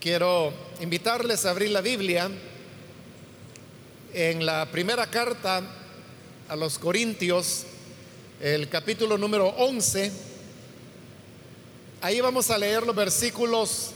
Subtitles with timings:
[0.00, 2.30] Quiero invitarles a abrir la Biblia
[4.14, 5.60] en la primera carta
[6.48, 7.64] a los Corintios,
[8.40, 10.12] el capítulo número 11.
[12.00, 13.90] Ahí vamos a leer los versículos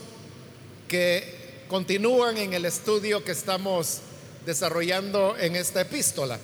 [0.89, 3.99] que continúan en el estudio que estamos
[4.45, 6.37] desarrollando en esta epístola.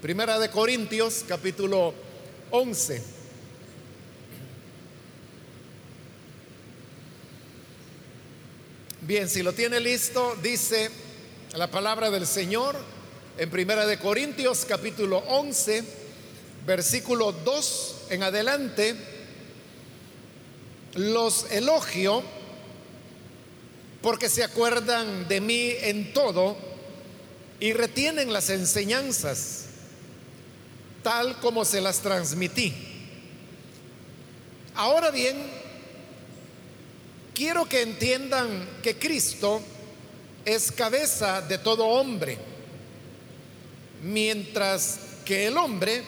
[0.00, 1.92] Primera de Corintios, capítulo
[2.52, 3.23] 11.
[9.06, 10.90] Bien, si lo tiene listo, dice
[11.52, 12.74] la palabra del Señor
[13.36, 15.84] en Primera de Corintios capítulo 11,
[16.66, 18.96] versículo 2 en adelante.
[20.94, 22.22] Los elogio
[24.00, 26.56] porque se acuerdan de mí en todo
[27.60, 29.66] y retienen las enseñanzas
[31.02, 32.72] tal como se las transmití.
[34.74, 35.36] Ahora bien,
[37.34, 39.60] quiero que entiendan que Cristo
[40.44, 42.38] es cabeza de todo hombre,
[44.02, 46.02] mientras que el hombre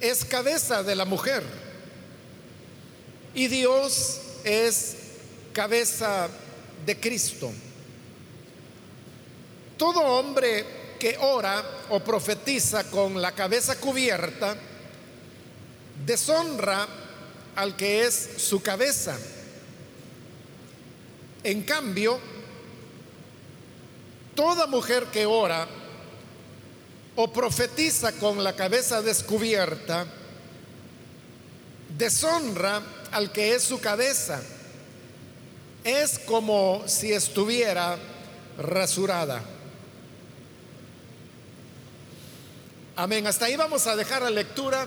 [0.00, 1.42] es cabeza de la mujer.
[3.34, 4.96] Y Dios es
[5.52, 6.28] cabeza
[6.84, 7.50] de Cristo.
[9.76, 10.66] Todo hombre
[10.98, 14.56] que ora o profetiza con la cabeza cubierta,
[16.04, 16.86] deshonra
[17.54, 19.16] al que es su cabeza
[21.50, 22.18] en cambio,
[24.34, 25.66] toda mujer que ora
[27.16, 30.06] o profetiza con la cabeza descubierta,
[31.96, 32.82] deshonra
[33.12, 34.42] al que es su cabeza.
[35.84, 37.96] Es como si estuviera
[38.58, 39.42] rasurada.
[42.94, 43.26] Amén.
[43.26, 44.86] Hasta ahí vamos a dejar la lectura.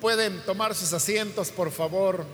[0.00, 2.24] Pueden tomar sus asientos, por favor.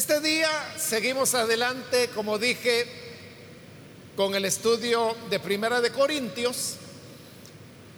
[0.00, 0.48] Este día
[0.78, 2.86] seguimos adelante, como dije,
[4.16, 6.76] con el estudio de Primera de Corintios,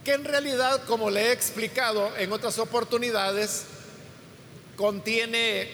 [0.05, 3.67] que en realidad, como le he explicado en otras oportunidades,
[4.75, 5.71] contiene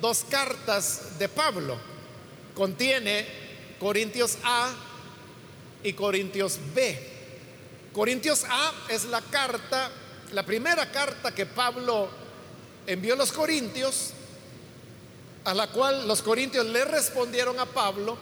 [0.00, 1.76] dos cartas de Pablo.
[2.54, 3.26] Contiene
[3.78, 4.72] Corintios A
[5.82, 6.98] y Corintios B.
[7.92, 9.90] Corintios A es la carta,
[10.32, 12.08] la primera carta que Pablo
[12.86, 14.14] envió a los Corintios
[15.48, 18.18] a la cual los corintios le respondieron a Pablo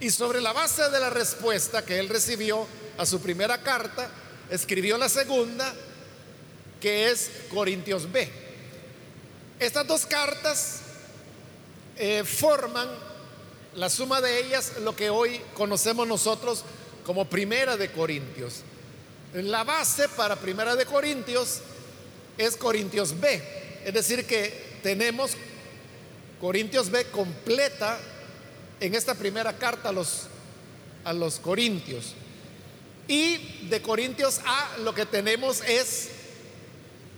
[0.00, 4.08] y sobre la base de la respuesta que él recibió a su primera carta,
[4.48, 5.74] escribió la segunda,
[6.80, 8.30] que es Corintios B.
[9.60, 10.80] Estas dos cartas
[11.98, 12.88] eh, forman
[13.74, 16.64] la suma de ellas lo que hoy conocemos nosotros
[17.04, 18.62] como Primera de Corintios.
[19.34, 21.60] La base para Primera de Corintios
[22.38, 23.42] es Corintios B,
[23.84, 25.32] es decir que tenemos
[26.40, 27.98] Corintios B completa
[28.80, 30.24] en esta primera carta a los,
[31.04, 32.14] a los Corintios.
[33.08, 36.08] Y de Corintios A lo que tenemos es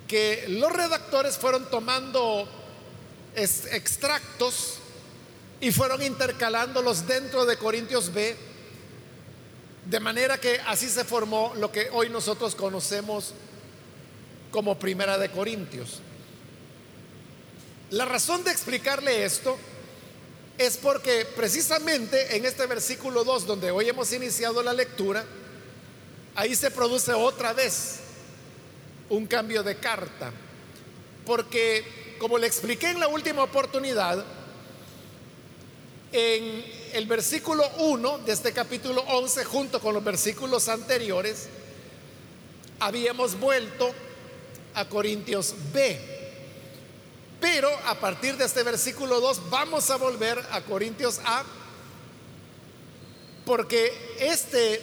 [0.06, 2.48] que los redactores fueron tomando
[3.34, 4.78] extractos
[5.60, 8.36] y fueron intercalándolos dentro de Corintios B,
[9.86, 13.34] de manera que así se formó lo que hoy nosotros conocemos
[14.50, 16.00] como Primera de Corintios.
[17.90, 19.56] La razón de explicarle esto
[20.58, 25.24] es porque precisamente en este versículo 2, donde hoy hemos iniciado la lectura,
[26.34, 28.00] ahí se produce otra vez
[29.08, 30.32] un cambio de carta.
[31.24, 34.22] Porque, como le expliqué en la última oportunidad,
[36.12, 41.46] en el versículo 1 de este capítulo 11, junto con los versículos anteriores,
[42.80, 43.94] habíamos vuelto
[44.74, 46.17] a Corintios B.
[47.40, 51.44] Pero a partir de este versículo 2 vamos a volver a Corintios A,
[53.44, 54.80] porque este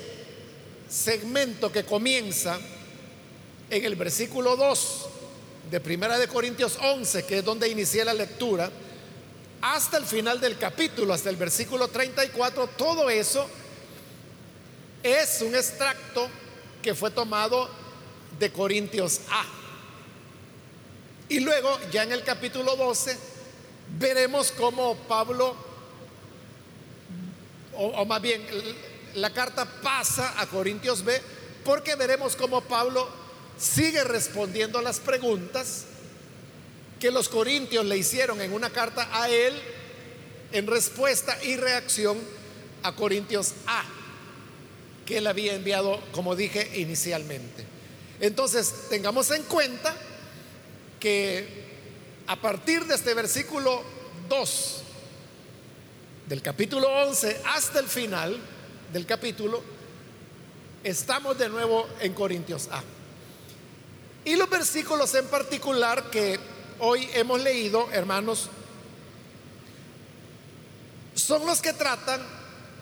[0.90, 2.58] segmento que comienza
[3.70, 5.06] en el versículo 2
[5.72, 8.72] de Primera de Corintios 11, que es donde inicié la lectura,
[9.62, 13.48] hasta el final del capítulo, hasta el versículo 34, todo eso
[15.04, 16.30] es un extracto
[16.82, 17.70] que fue tomado
[18.40, 19.65] de Corintios A.
[21.28, 23.18] Y luego, ya en el capítulo 12,
[23.98, 25.56] veremos cómo Pablo,
[27.74, 28.46] o, más bien,
[29.16, 31.20] la carta pasa a Corintios B,
[31.64, 33.08] porque veremos cómo Pablo
[33.58, 35.86] sigue respondiendo a las preguntas
[37.00, 39.54] que los corintios le hicieron en una carta a él
[40.52, 42.18] en respuesta y reacción
[42.84, 43.84] a Corintios A,
[45.06, 47.66] que él había enviado, como dije inicialmente.
[48.22, 49.96] Entonces, tengamos en cuenta
[51.06, 51.48] que
[52.26, 53.84] a partir de este versículo
[54.28, 54.82] 2
[56.28, 58.36] del capítulo 11 hasta el final
[58.92, 59.62] del capítulo,
[60.84, 62.82] estamos de nuevo en Corintios A.
[64.24, 66.40] Y los versículos en particular que
[66.80, 68.50] hoy hemos leído, hermanos,
[71.14, 72.20] son los que tratan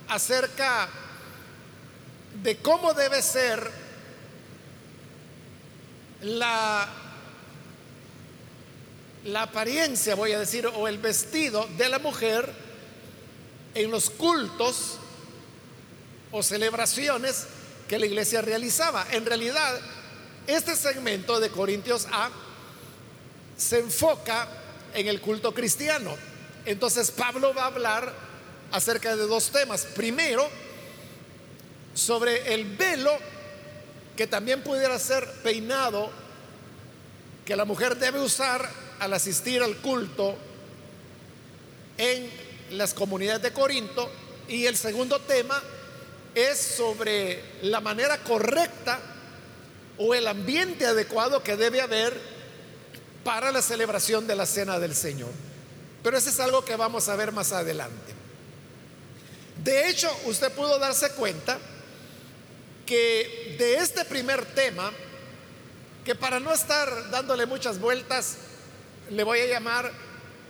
[0.08, 0.88] acerca
[2.42, 3.70] de cómo debe ser
[6.22, 7.03] la,
[9.26, 12.52] la apariencia, voy a decir, o el vestido de la mujer
[13.74, 14.98] en los cultos
[16.32, 17.46] o celebraciones
[17.88, 19.06] que la iglesia realizaba.
[19.12, 19.80] En realidad,
[20.48, 22.30] este segmento de Corintios A
[23.58, 24.48] se enfoca
[24.94, 26.16] en el culto cristiano.
[26.66, 28.14] Entonces Pablo va a hablar
[28.72, 29.86] acerca de dos temas.
[29.86, 30.50] Primero,
[31.94, 33.12] sobre el velo
[34.18, 36.12] que también pudiera ser peinado
[37.46, 40.36] que la mujer debe usar al asistir al culto
[41.98, 42.30] en
[42.72, 44.10] las comunidades de Corinto.
[44.48, 45.62] Y el segundo tema
[46.34, 49.00] es sobre la manera correcta
[49.98, 52.18] o el ambiente adecuado que debe haber
[53.26, 55.32] para la celebración de la cena del Señor.
[56.02, 58.14] Pero eso es algo que vamos a ver más adelante.
[59.64, 61.58] De hecho, usted pudo darse cuenta
[62.86, 64.92] que de este primer tema,
[66.04, 68.38] que para no estar dándole muchas vueltas,
[69.10, 69.92] le voy a llamar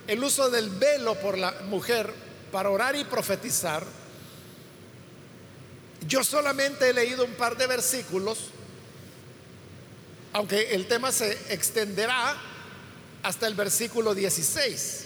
[0.07, 2.13] el uso del velo por la mujer
[2.51, 3.83] para orar y profetizar,
[6.07, 8.49] yo solamente he leído un par de versículos,
[10.33, 12.35] aunque el tema se extenderá
[13.23, 15.05] hasta el versículo 16.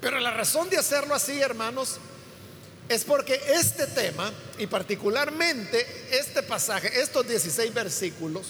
[0.00, 1.98] Pero la razón de hacerlo así, hermanos,
[2.88, 8.46] es porque este tema, y particularmente este pasaje, estos 16 versículos,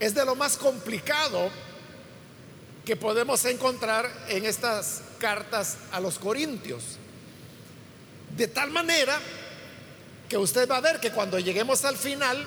[0.00, 1.50] es de lo más complicado
[2.84, 6.96] que podemos encontrar en estas cartas a los Corintios.
[8.36, 9.20] De tal manera
[10.28, 12.46] que usted va a ver que cuando lleguemos al final,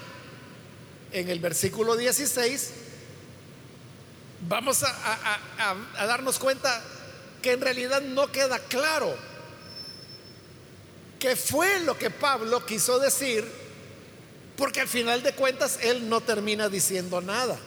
[1.11, 2.71] en el versículo 16,
[4.47, 5.77] vamos a,
[6.07, 6.81] darnos cuenta
[7.41, 9.15] que en realidad no queda claro
[11.19, 13.62] qué fue lo que Pablo quiso decir,
[14.57, 17.57] porque al final de cuentas él no termina diciendo nada.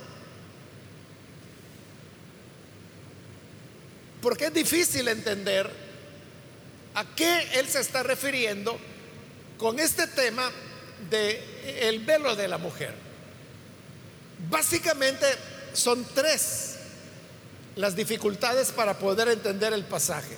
[4.23, 5.71] Porque es difícil entender
[6.94, 8.79] a qué él se está refiriendo
[9.59, 10.50] con este tema
[11.11, 12.94] de el velo de la mujer.
[14.49, 15.27] Básicamente
[15.73, 16.77] son tres
[17.77, 20.37] las dificultades para poder entender el pasaje.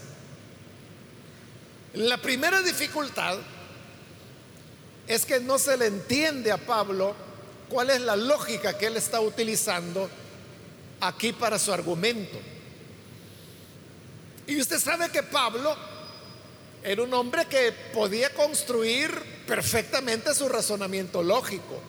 [1.94, 3.38] La primera dificultad
[5.08, 7.14] es que no se le entiende a Pablo
[7.68, 10.08] cuál es la lógica que él está utilizando
[11.00, 12.38] aquí para su argumento.
[14.46, 15.74] Y usted sabe que Pablo
[16.82, 19.10] era un hombre que podía construir
[19.46, 21.80] perfectamente su razonamiento lógico.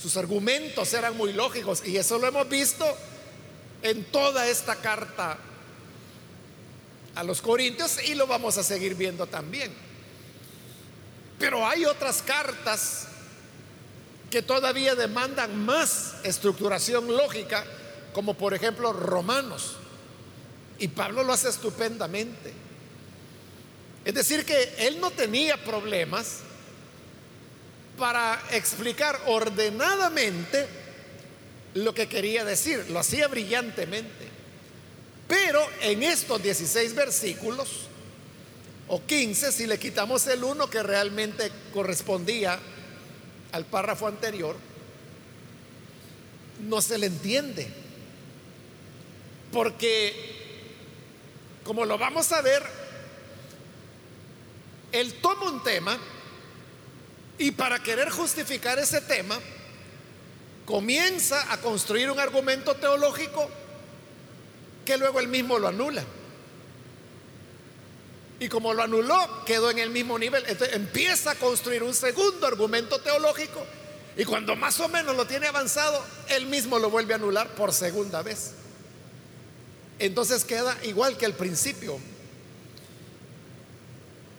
[0.00, 2.84] Sus argumentos eran muy lógicos y eso lo hemos visto
[3.82, 5.38] en toda esta carta
[7.14, 9.85] a los Corintios y lo vamos a seguir viendo también.
[11.38, 13.08] Pero hay otras cartas
[14.30, 17.64] que todavía demandan más estructuración lógica,
[18.12, 19.76] como por ejemplo Romanos.
[20.78, 22.52] Y Pablo lo hace estupendamente.
[24.04, 26.38] Es decir, que él no tenía problemas
[27.98, 30.66] para explicar ordenadamente
[31.74, 32.86] lo que quería decir.
[32.90, 34.28] Lo hacía brillantemente.
[35.28, 37.88] Pero en estos 16 versículos,
[38.88, 42.58] o 15, si le quitamos el 1 que realmente correspondía
[43.52, 44.56] al párrafo anterior,
[46.60, 47.68] no se le entiende.
[49.52, 50.34] Porque
[51.64, 52.62] como lo vamos a ver,
[54.92, 55.98] él toma un tema
[57.38, 59.38] y para querer justificar ese tema,
[60.64, 63.48] comienza a construir un argumento teológico
[64.84, 66.04] que luego él mismo lo anula.
[68.38, 70.44] Y como lo anuló, quedó en el mismo nivel.
[70.46, 73.64] Entonces empieza a construir un segundo argumento teológico
[74.16, 77.72] y cuando más o menos lo tiene avanzado, él mismo lo vuelve a anular por
[77.72, 78.52] segunda vez
[79.98, 81.98] entonces queda igual que al principio.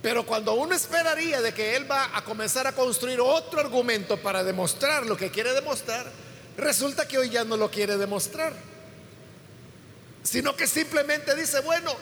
[0.02, 4.44] Pero cuando uno esperaría de que él va a comenzar a construir otro argumento para
[4.44, 6.10] demostrar lo que quiere demostrar,
[6.56, 8.54] resulta que hoy ya no lo quiere demostrar.
[10.24, 11.94] Sino que simplemente dice, bueno,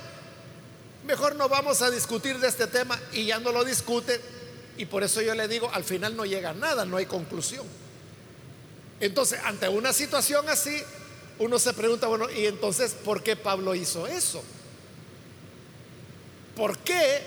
[1.05, 4.19] mejor no vamos a discutir de este tema y ya no lo discute
[4.77, 7.65] Y por eso yo le digo, al final no llega a nada, no hay conclusión.
[8.99, 10.81] Entonces, ante una situación así,
[11.39, 14.43] uno se pregunta, bueno, ¿y entonces por qué Pablo hizo eso?
[16.55, 17.21] ¿Por qué,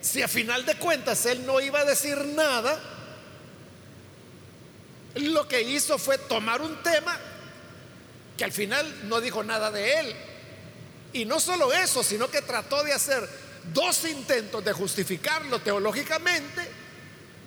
[0.00, 2.78] si a final de cuentas él no iba a decir nada,
[5.14, 7.18] lo que hizo fue tomar un tema
[8.36, 10.16] que al final no dijo nada de él?
[11.12, 13.28] Y no solo eso, sino que trató de hacer
[13.72, 16.68] dos intentos de justificarlo teológicamente,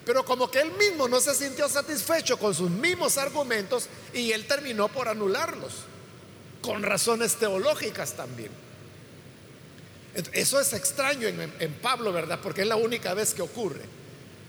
[0.06, 4.46] pero como que él mismo no se sintió satisfecho con sus mismos argumentos y él
[4.46, 5.74] terminó por anularlos,
[6.62, 8.52] con razones teológicas también.
[10.32, 12.40] Eso es extraño en, Pablo, ¿verdad?
[12.42, 13.82] Porque es la única vez que ocurre.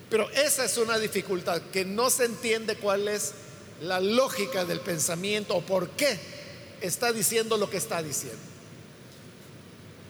[0.09, 3.33] Pero esa es una dificultad, que no se entiende cuál es
[3.81, 6.19] la lógica del pensamiento o por qué
[6.81, 8.39] está diciendo lo que está diciendo.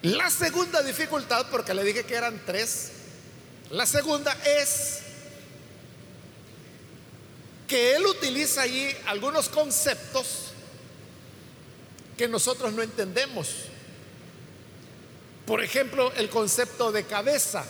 [0.07, 2.93] La segunda dificultad, porque le dije que eran tres,
[3.71, 5.01] la segunda es
[7.67, 10.53] que él utiliza allí algunos conceptos
[12.17, 13.49] que nosotros no entendemos.
[15.45, 17.65] Por ejemplo, el concepto de cabeza,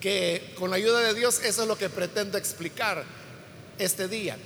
[0.00, 3.02] que con la ayuda de Dios eso es lo que pretendo explicar
[3.78, 4.38] este día.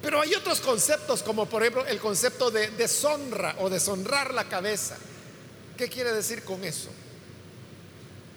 [0.00, 4.96] Pero hay otros conceptos, como por ejemplo el concepto de deshonra o deshonrar la cabeza.
[5.80, 6.90] ¿Qué quiere decir con eso?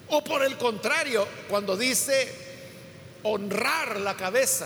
[0.07, 2.33] O por el contrario, cuando dice
[3.23, 4.65] honrar la cabeza,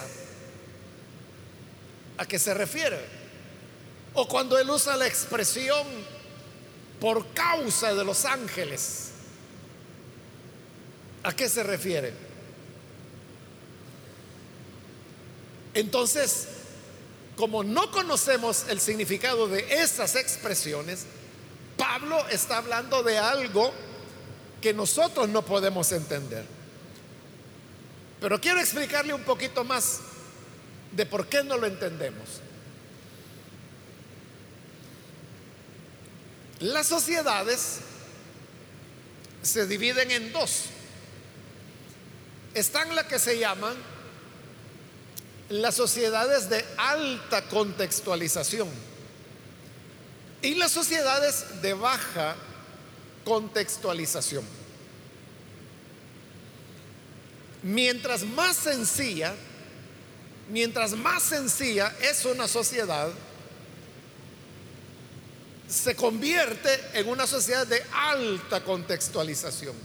[2.20, 3.00] ¿a qué se refiere?
[4.14, 5.88] O cuando él usa la expresión
[7.02, 9.10] por causa de los ángeles,
[11.24, 12.14] ¿a qué se refiere?
[15.74, 16.48] Entonces,
[17.38, 21.08] como no conocemos el significado de esas expresiones,
[21.78, 23.72] Pablo está hablando de algo
[24.62, 26.46] que nosotros no podemos entender.
[28.20, 30.00] Pero quiero explicarle un poquito más
[30.92, 32.42] de por qué no lo entendemos.
[36.60, 37.78] Las sociedades
[39.44, 40.64] se dividen en dos.
[42.56, 43.76] Están las que se llaman
[45.50, 48.68] las sociedades de alta contextualización
[50.42, 52.36] y las sociedades de baja
[53.26, 54.46] contextualización.
[57.64, 59.34] Mientras más sencilla,
[60.50, 63.10] mientras más sencilla es una sociedad,
[65.68, 69.76] se convierte en una sociedad de alta contextualización.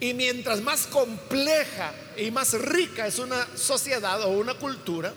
[0.00, 5.14] Y mientras más compleja y más rica es una sociedad o una cultura,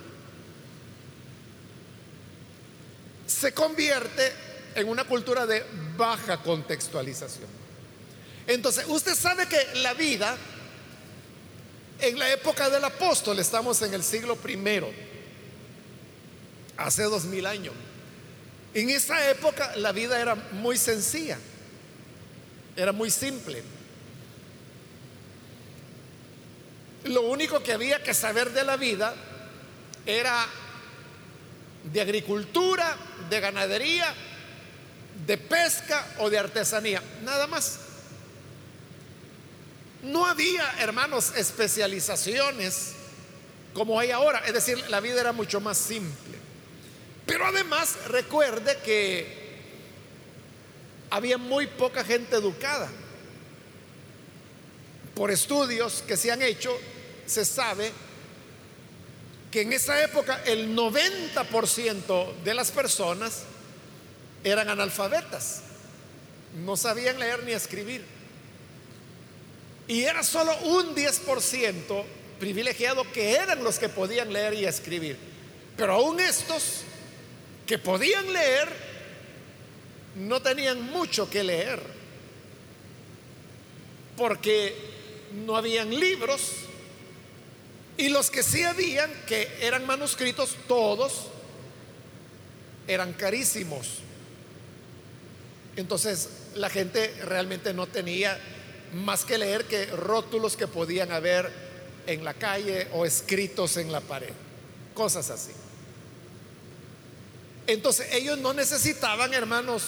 [3.30, 4.34] se convierte
[4.74, 5.64] en una cultura de
[5.96, 7.48] baja contextualización.
[8.48, 10.36] Entonces, usted sabe que la vida
[12.00, 14.90] en la época del apóstol, estamos en el siglo primero,
[16.78, 17.74] hace dos mil años.
[18.74, 21.38] En esa época la vida era muy sencilla,
[22.76, 23.62] era muy simple.
[27.04, 29.14] Lo único que había que saber de la vida
[30.06, 30.48] era
[31.84, 32.98] de agricultura,
[33.30, 34.14] de ganadería,
[35.26, 37.80] de pesca o de artesanía, nada más.
[40.04, 42.94] No había, hermanos, especializaciones
[43.74, 46.38] como hay ahora, es decir, la vida era mucho más simple.
[47.26, 49.40] Pero además recuerde que
[51.10, 52.90] había muy poca gente educada.
[55.14, 56.76] Por estudios que se han hecho,
[57.26, 58.09] se sabe que
[59.54, 63.44] en esa época el 90% de las personas
[64.44, 65.62] eran analfabetas,
[66.64, 68.04] no sabían leer ni escribir.
[69.88, 72.04] Y era solo un 10%
[72.40, 75.18] privilegiado que eran los que podían leer y escribir.
[75.76, 76.82] Pero aún estos
[77.66, 78.70] que podían leer
[80.16, 81.82] no tenían mucho que leer.
[84.16, 84.76] Porque
[85.46, 86.69] no habían libros.
[88.00, 91.26] Y los que sí habían, que eran manuscritos, todos
[92.88, 93.98] eran carísimos.
[95.76, 98.40] Entonces la gente realmente no tenía
[98.94, 101.52] más que leer que rótulos que podían haber
[102.08, 104.32] en la calle o escritos en la pared,
[104.94, 105.52] cosas así.
[107.68, 109.84] Entonces ellos no necesitaban, hermanos,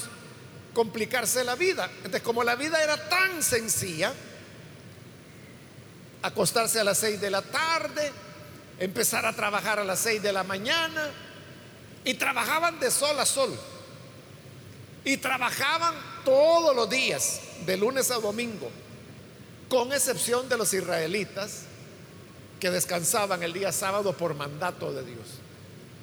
[0.74, 1.90] complicarse la vida.
[2.00, 4.14] Entonces, como la vida era tan sencilla,
[6.22, 8.12] acostarse a las seis de la tarde,
[8.80, 11.10] empezar a trabajar a las seis de la mañana,
[12.04, 13.56] y trabajaban de sol a sol.
[15.04, 18.70] Y trabajaban todos los días, de lunes a domingo.
[19.72, 21.62] con excepción de los israelitas
[22.60, 25.40] que descansaban el día sábado por mandato de Dios.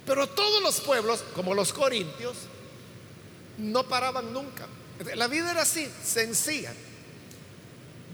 [0.07, 2.35] Pero todos los pueblos, como los corintios,
[3.59, 4.67] no paraban nunca.
[5.15, 6.73] La vida era así, sencilla.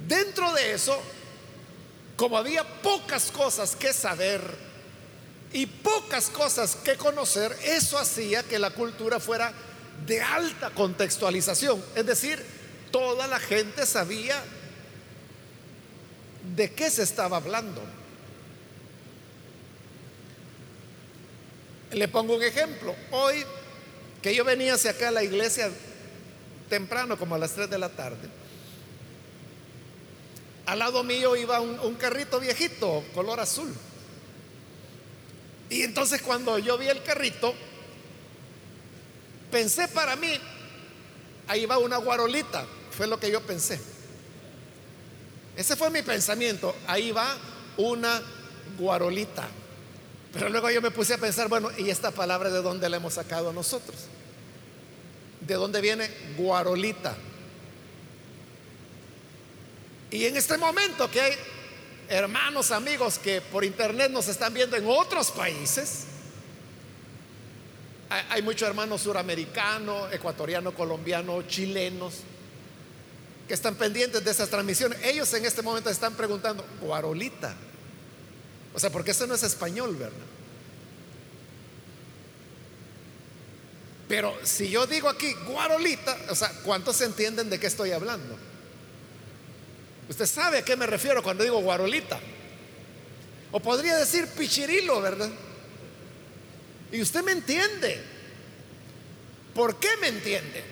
[0.09, 1.01] Dentro de eso,
[2.17, 4.41] como había pocas cosas que saber
[5.53, 9.53] y pocas cosas que conocer, eso hacía que la cultura fuera
[10.07, 11.83] de alta contextualización.
[11.95, 12.45] Es decir,
[12.91, 14.43] toda la gente sabía
[16.57, 17.83] de qué se estaba hablando.
[21.93, 22.95] Le pongo un ejemplo.
[23.13, 23.45] Hoy
[24.21, 25.71] que yo venía hacia acá a la iglesia
[26.69, 28.29] temprano, como a las 3 de la tarde,
[30.67, 33.73] al lado mío iba un, carrito viejito, color azul.
[35.69, 37.55] Y entonces cuando yo vi el carrito,
[39.51, 40.33] pensé para mí,
[41.49, 43.81] ahí va una guarolita, fue lo que yo pensé.
[45.57, 47.37] Ese fue mi pensamiento, ahí va
[47.77, 48.23] una
[48.79, 49.47] guarolita.
[50.33, 53.15] Pero luego yo me puse a pensar, bueno, ¿y esta palabra de dónde la hemos
[53.15, 53.97] sacado nosotros?
[55.41, 57.17] ¿De dónde viene guarolita?
[60.15, 61.33] Y en este momento que hay
[62.09, 66.05] hermanos, amigos que por internet nos están viendo en otros países,
[68.09, 72.21] hay, muchos hermanos suramericanos, ecuatorianos, colombianos, chilenos,
[73.49, 75.05] que están pendientes de esas transmisiones.
[75.05, 77.53] Ellos en este momento están preguntando, guarolita.
[78.73, 80.15] O sea, porque eso no es español, ¿verdad?
[84.07, 88.54] Pero si yo digo aquí guarolita, o sea, ¿cuántos entienden de qué estoy hablando?
[90.09, 92.21] Usted sabe a qué me refiero cuando digo guarolita.
[93.53, 95.31] O podría decir pichirilo, ¿verdad?
[96.93, 98.03] Y usted me entiende.
[99.55, 100.65] ¿Por qué me entiende?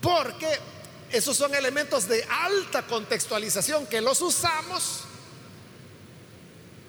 [0.00, 0.46] Porque
[1.10, 5.00] esos son elementos de alta contextualización que los usamos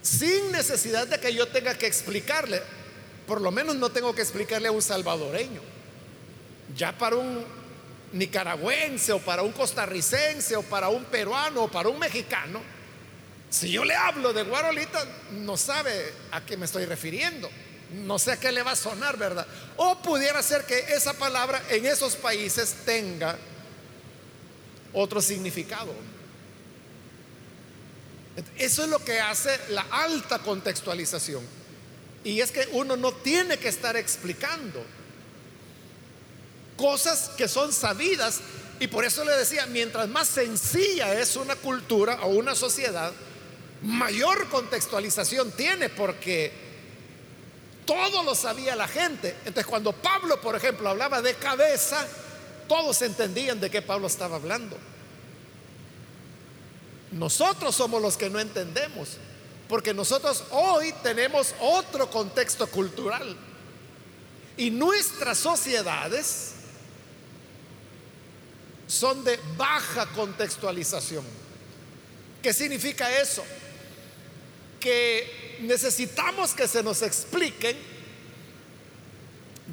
[0.01, 2.61] sin necesidad de que yo tenga que explicarle.
[3.25, 5.61] Por lo menos no tengo que explicarle a un salvadoreño.
[6.75, 7.43] Ya para un
[8.15, 12.61] nicaragüense o para un costarricense o para un peruano o para un mexicano,
[13.49, 17.49] si yo le hablo de guarolita, no sabe a qué me estoy refiriendo.
[17.91, 19.45] No sé a qué le va a sonar, ¿verdad?
[19.77, 23.37] O pudiera ser que esa palabra en esos países tenga
[24.91, 25.93] otro significado.
[28.57, 31.43] Eso es lo que hace la alta contextualización.
[32.23, 34.83] Y es que uno no tiene que estar explicando
[36.77, 38.40] cosas que son sabidas.
[38.79, 43.11] Y por eso le decía, mientras más sencilla es una cultura o una sociedad,
[43.81, 46.51] mayor contextualización tiene porque
[47.85, 49.29] todo lo sabía la gente.
[49.40, 52.05] Entonces cuando Pablo, por ejemplo, hablaba de cabeza,
[52.68, 54.77] todos entendían de qué Pablo estaba hablando.
[57.11, 59.18] Nosotros somos los que no entendemos,
[59.70, 63.38] porque nosotros hoy tenemos otro contexto cultural.
[64.57, 66.54] Y nuestras sociedades
[68.87, 71.25] son de baja contextualización.
[72.41, 73.43] ¿Qué significa eso?
[74.79, 77.77] Que necesitamos que se nos expliquen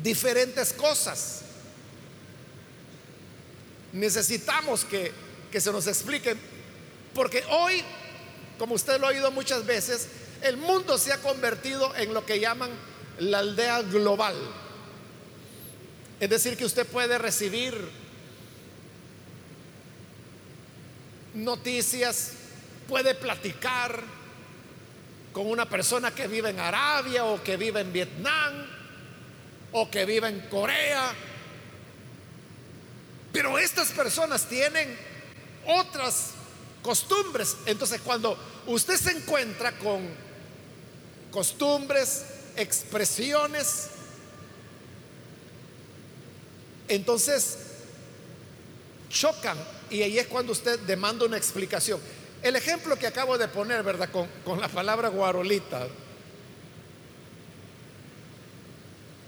[0.03, 1.42] diferentes cosas.
[3.92, 5.12] Necesitamos que,
[5.51, 6.38] que se nos expliquen,
[7.14, 7.85] porque hoy,
[8.59, 10.09] como usted lo ha oído muchas veces,
[10.40, 12.70] el mundo se ha convertido en lo que llaman
[13.18, 14.35] la aldea global.
[16.20, 18.02] Es decir, que usted puede recibir
[21.35, 22.33] noticias,
[22.88, 24.03] puede platicar
[25.33, 28.66] con una persona que vive en Arabia o que vive en Vietnam
[29.73, 31.14] o que vive en Corea.
[33.33, 34.95] Pero estas personas tienen
[35.66, 36.33] otras
[36.83, 37.57] costumbres.
[37.64, 40.07] Entonces cuando usted se encuentra con
[41.31, 43.88] costumbres, expresiones,
[46.88, 47.57] entonces
[49.09, 49.57] chocan
[49.92, 52.00] y ahí es cuando usted demanda una explicación.
[52.42, 54.09] El ejemplo que acabo de poner, ¿verdad?
[54.11, 55.87] Con, la palabra guarolita.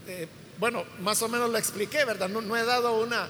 [0.09, 0.27] Eh,
[0.59, 2.31] bueno, más o menos lo expliqué, ¿verdad?
[2.31, 3.29] No, no he dado una,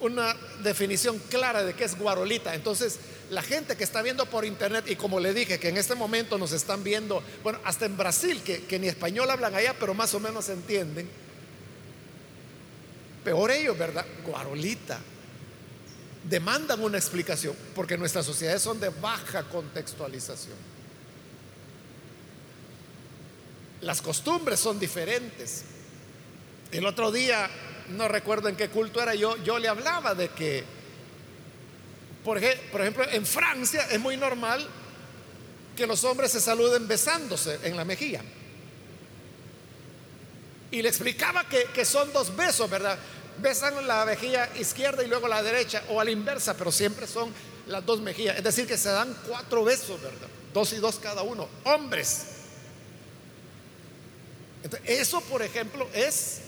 [0.00, 2.54] una definición clara de qué es guarolita.
[2.56, 2.98] Entonces,
[3.30, 6.38] la gente que está viendo por internet, y como le dije, que en este momento
[6.38, 10.12] nos están viendo, bueno, hasta en Brasil, que, que ni español hablan allá, pero más
[10.12, 11.08] o menos entienden.
[13.22, 14.04] Peor ellos, ¿verdad?
[14.26, 14.98] Guarolita
[16.24, 20.56] demandan una explicación, porque nuestras sociedades son de baja contextualización.
[23.80, 25.64] Las costumbres son diferentes.
[26.70, 27.48] El otro día
[27.90, 30.64] no recuerdo en qué culto era, yo, yo le hablaba de que,
[32.24, 34.66] por, ejemplo, en Francia es muy normal
[35.76, 38.22] que los hombres se saluden besándose en la mejilla.
[40.70, 42.96] Y le explicaba que, que, son dos besos, ¿verdad?
[43.40, 47.32] Besan la mejilla izquierda y luego la derecha, o a la inversa, pero siempre son
[47.66, 48.36] las dos mejillas.
[48.36, 50.28] Es decir, que se dan cuatro besos, ¿verdad?
[50.52, 51.48] Dos y dos cada uno.
[51.64, 52.22] Hombres.
[54.84, 56.40] eso, por ejemplo, es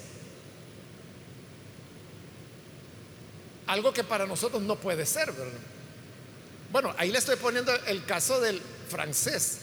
[3.66, 5.61] algo que para nosotros no puede ser, ¿verdad?
[6.70, 9.59] Bueno, ahí le estoy poniendo el caso del francés,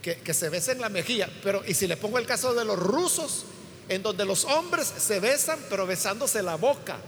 [0.00, 2.64] que, que se besa en la mejilla, pero y si le pongo el caso de
[2.64, 3.44] los rusos,
[3.88, 6.98] en donde los hombres se besan, pero besándose la boca.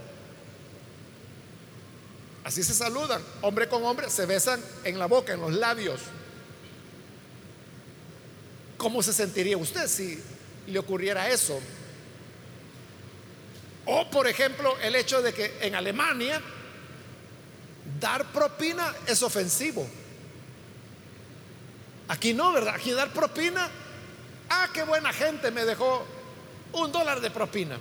[2.45, 6.01] Así se saludan, hombre con hombre, se besan en la boca, en los labios.
[8.79, 10.19] ¿Cómo se sentiría usted si
[10.67, 11.61] le ocurriera eso?
[13.85, 16.41] O, por ejemplo, el hecho de que en Alemania
[18.01, 19.87] dar propina es ofensivo.
[22.09, 22.75] Aquí no, ¿verdad?
[22.75, 23.69] Aquí dar propina,
[24.49, 26.07] ah, qué buena gente me dejó
[26.73, 27.79] un dólar de propina.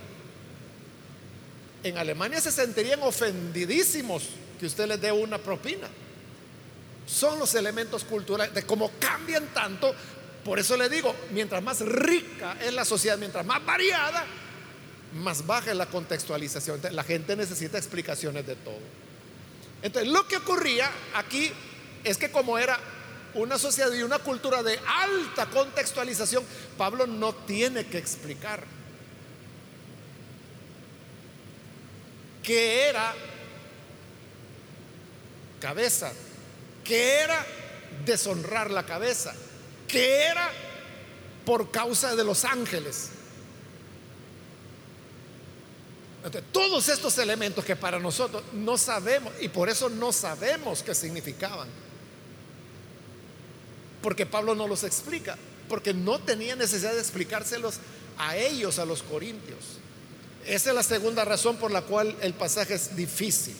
[1.83, 5.87] En Alemania se sentirían ofendidísimos que usted les dé una propina.
[7.07, 9.93] Son los elementos culturales de cómo cambian tanto.
[10.43, 14.25] Por eso le digo, mientras más rica es la sociedad, mientras más variada,
[15.15, 16.81] más baja es la contextualización.
[16.91, 18.79] la gente necesita explicaciones de todo.
[19.81, 21.51] Entonces, lo que ocurría aquí
[22.03, 22.77] es que como era
[23.33, 26.43] una sociedad y una cultura de alta contextualización,
[26.77, 28.78] Pablo no tiene que explicar
[32.49, 33.13] que era
[35.61, 36.11] cabeza,
[36.83, 37.45] que era
[38.03, 39.35] deshonrar la cabeza,
[39.87, 40.49] que era
[41.45, 43.11] por causa de los ángeles.
[46.51, 51.69] todos estos elementos que para nosotros no sabemos, y por eso no sabemos qué significaban,
[54.01, 57.75] porque Pablo no los explica, porque no tenía necesidad de explicárselos
[58.17, 59.78] a ellos, a los corintios.
[60.49, 63.55] Esa es la segunda razón por la cual el pasaje es difícil.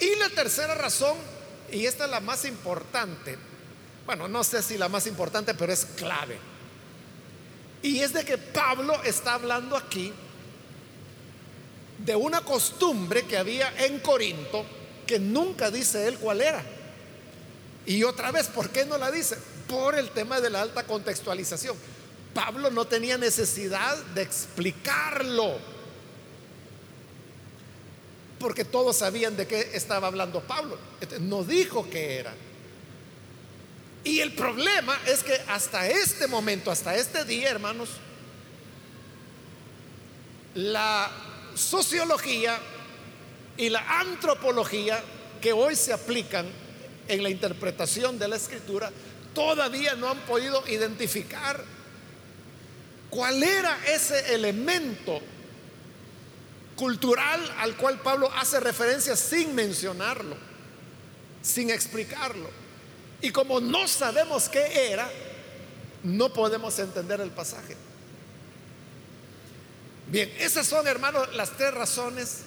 [0.00, 1.16] Y la tercera razón,
[1.70, 3.38] y esta es la más importante,
[4.04, 6.36] bueno, no sé si la más importante, pero es clave.
[7.82, 10.12] Y es de que Pablo está hablando aquí
[11.98, 14.66] de una costumbre que había en Corinto
[15.06, 16.64] que nunca dice él cuál era.
[17.86, 19.38] Y otra vez, ¿por qué no la dice?
[19.68, 21.76] Por el tema de la alta contextualización.
[22.34, 25.56] Pablo no tenía necesidad de explicarlo,
[28.38, 30.76] porque todos sabían de qué estaba hablando Pablo.
[31.20, 32.34] No dijo qué era.
[34.02, 37.88] Y el problema es que hasta este momento, hasta este día, hermanos,
[40.54, 41.10] la
[41.54, 42.58] sociología
[43.56, 45.02] y la antropología
[45.40, 46.46] que hoy se aplican
[47.08, 48.90] en la interpretación de la escritura
[49.34, 51.64] todavía no han podido identificar
[53.14, 55.20] cuál era ese elemento
[56.74, 60.36] cultural al cual Pablo hace referencia sin mencionarlo,
[61.40, 62.50] sin explicarlo.
[63.22, 65.08] Y como no sabemos qué era,
[66.02, 67.76] no podemos entender el pasaje.
[70.08, 72.40] Bien, esas son, hermanos, las tres razones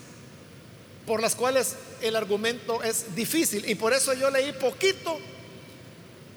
[1.05, 3.67] por las cuales el argumento es difícil.
[3.69, 5.17] Y por eso yo leí poquito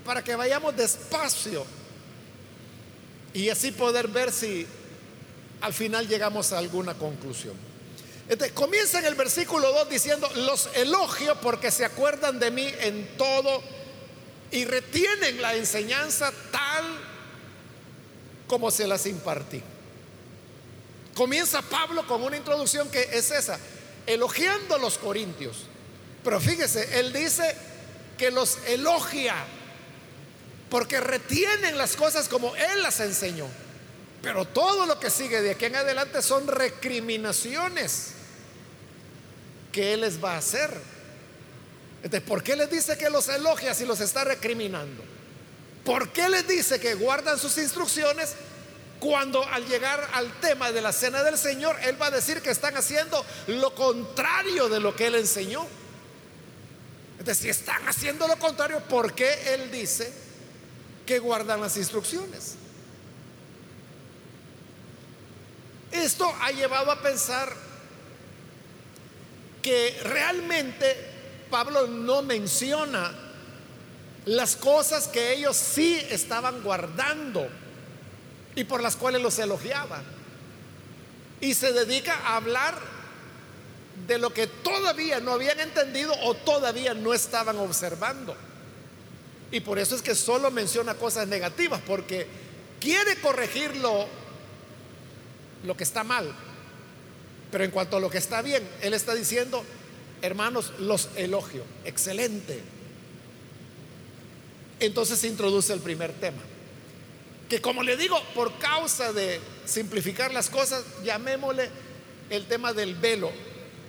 [0.05, 1.80] para que vayamos despacio
[3.35, 4.67] y así poder ver si
[5.61, 7.55] al final llegamos a alguna conclusión.
[8.29, 13.17] Entonces, comienza en el versículo 2 diciendo, los elogio porque se acuerdan de mí en
[13.17, 13.63] todo
[14.53, 16.85] y retienen la enseñanza tal
[18.47, 19.63] como se las impartí.
[21.15, 23.59] Comienza Pablo con una introducción que es esa,
[24.07, 25.57] elogiando a los corintios.
[26.23, 27.55] Pero fíjese, él dice
[28.17, 29.35] que los elogia
[30.71, 33.47] porque retienen las cosas como él las enseñó.
[34.23, 38.13] Pero todo lo que sigue de aquí en adelante son recriminaciones
[39.73, 40.71] que él les va a hacer.
[42.03, 45.03] Entonces, ¿por qué les dice que los elogia si los está recriminando?
[45.85, 48.35] ¿Por qué les dice que guardan sus instrucciones
[49.01, 52.51] cuando al llegar al tema de la cena del Señor, Él va a decir que
[52.51, 55.67] están haciendo lo contrario de lo que Él enseñó.
[57.19, 60.30] Entonces, si están haciendo lo contrario, ¿por qué Él dice
[61.07, 62.57] que guardan las instrucciones?
[65.91, 67.53] Esto ha llevado a pensar
[69.63, 70.97] que realmente
[71.51, 73.13] Pablo no menciona
[74.25, 77.49] las cosas que ellos sí estaban guardando
[78.55, 80.03] y por las cuales los elogiaba.
[81.43, 82.75] y se dedica a hablar
[84.07, 88.37] de lo que todavía no habían entendido o todavía no estaban observando.
[89.53, 92.27] Y por eso es que solo menciona cosas negativas, porque
[92.79, 94.07] quiere corregir lo,
[95.65, 96.33] lo que está mal.
[97.51, 99.65] Pero en cuanto a lo que está bien, Él está diciendo,
[100.23, 101.65] hermanos, los elogio.
[101.85, 102.61] Excelente.
[104.79, 106.43] Entonces se introduce el primer tema.
[107.49, 111.69] Que como le digo, por causa de simplificar las cosas, llamémosle
[112.31, 113.31] el tema del velo.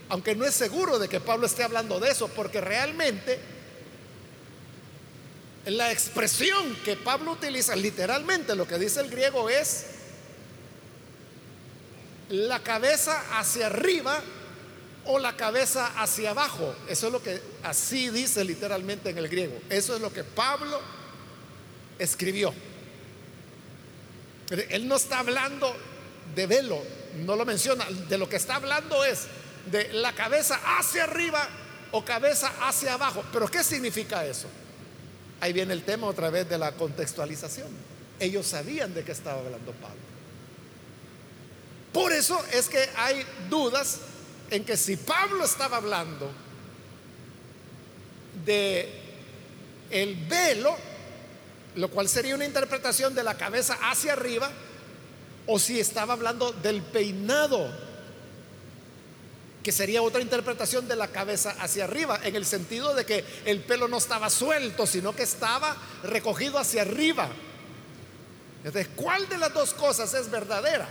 [0.10, 3.39] Aunque no es seguro de que Pablo esté hablando de eso, porque realmente
[5.65, 9.86] la expresión que Pablo utiliza, literalmente lo que dice el griego es
[12.30, 14.21] la cabeza hacia arriba
[15.06, 16.76] o la cabeza hacia abajo.
[16.88, 19.60] Eso es lo que así dice literalmente en el griego.
[19.69, 20.80] Eso es lo que Pablo
[22.00, 22.54] escribió.
[24.50, 25.76] Él no está hablando
[26.36, 26.82] de velo,
[27.17, 27.86] no lo menciona.
[27.86, 29.28] De lo que está hablando es
[29.67, 31.47] de la cabeza hacia arriba
[31.91, 33.24] o cabeza hacia abajo.
[33.32, 34.47] Pero ¿qué significa eso?
[35.41, 37.67] Ahí viene el tema otra vez de la contextualización.
[38.19, 39.99] Ellos sabían de qué estaba hablando Pablo.
[41.91, 43.99] Por eso es que hay dudas
[44.51, 46.32] en que si Pablo estaba hablando
[48.45, 48.88] de
[49.89, 50.77] el velo,
[51.75, 54.51] lo cual sería una interpretación de la cabeza hacia arriba,
[55.47, 57.67] o si estaba hablando del peinado,
[59.63, 63.60] que sería otra interpretación de la cabeza hacia arriba, en el sentido de que el
[63.60, 67.30] pelo no estaba suelto, sino que estaba recogido hacia arriba.
[68.63, 70.88] Entonces, ¿cuál de las dos cosas es verdadera?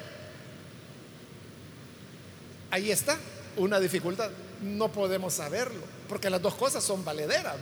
[2.71, 3.17] Ahí está
[3.57, 4.31] una dificultad.
[4.63, 7.57] No podemos saberlo, porque las dos cosas son valederas.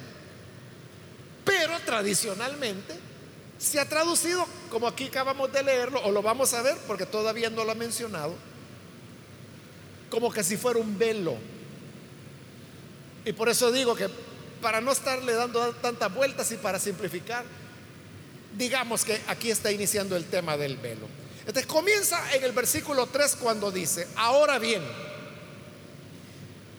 [1.45, 2.95] Pero tradicionalmente
[3.59, 7.51] se ha traducido, como aquí acabamos de leerlo, o lo vamos a ver, porque todavía
[7.51, 8.35] no lo ha mencionado,
[10.11, 11.37] como que si fuera un velo.
[13.25, 14.09] Y por eso digo que
[14.61, 17.45] para no estarle dando tantas vueltas y para simplificar,
[18.57, 21.07] digamos que aquí está iniciando el tema del velo.
[21.41, 24.83] Entonces comienza en el versículo 3 cuando dice, ahora bien,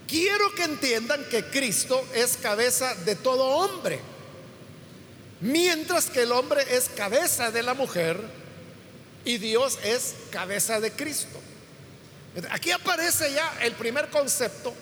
[0.07, 3.99] quiero que entiendan que Cristo es cabeza de todo hombre,
[5.41, 8.19] mientras que el hombre es cabeza de la mujer
[9.25, 11.39] y Dios es cabeza de Cristo.
[12.51, 14.73] Aquí aparece ya el primer concepto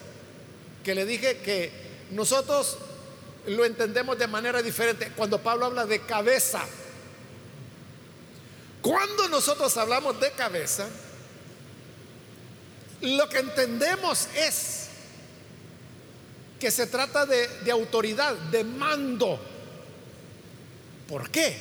[0.83, 1.71] que le dije que
[2.11, 2.77] nosotros
[3.47, 6.61] lo entendemos de manera diferente cuando Pablo habla de cabeza.
[8.81, 10.87] Cuando nosotros hablamos de cabeza,
[13.01, 14.87] lo que entendemos es
[16.59, 19.39] que se trata de, autoridad, de mando.
[21.07, 21.55] ¿Por qué?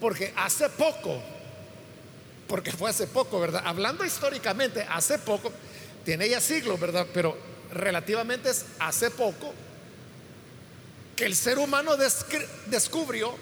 [0.00, 1.22] Porque hace poco,
[2.52, 3.62] porque fue hace poco, ¿verdad?
[3.64, 5.50] Hablando históricamente, hace poco,
[6.04, 7.06] tiene ya siglos, ¿verdad?
[7.14, 7.34] Pero
[7.72, 9.54] relativamente es hace poco
[11.16, 11.92] que el ser humano
[12.66, 13.34] descubrió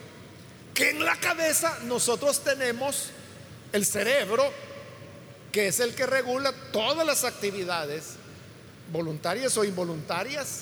[0.73, 3.07] que en la cabeza nosotros tenemos
[3.73, 4.53] el cerebro,
[5.51, 8.11] que es el que regula todas las actividades
[8.93, 10.61] voluntarias o involuntarias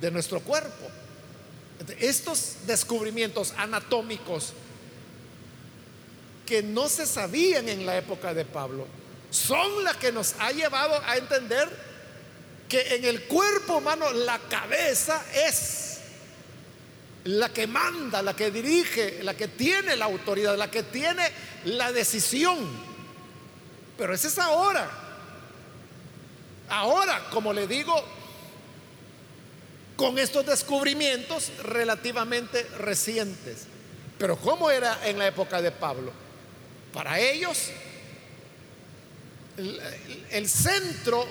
[0.00, 0.86] de nuestro cuerpo.
[1.98, 4.52] Estos descubrimientos anatómicos
[6.46, 8.86] que no se sabían en la época de Pablo
[9.30, 11.68] son las que nos ha llevado a entender
[12.68, 15.98] que en el cuerpo humano la cabeza es
[17.24, 21.30] la que manda, la que dirige, la que tiene la autoridad, la que tiene
[21.64, 22.58] la decisión.
[23.96, 24.90] Pero esa es ahora.
[26.68, 27.94] Ahora, como le digo,
[29.96, 33.66] con estos descubrimientos relativamente recientes.
[34.18, 36.12] Pero ¿cómo era en la época de Pablo?
[36.92, 37.70] Para ellos,
[39.56, 41.26] el, centro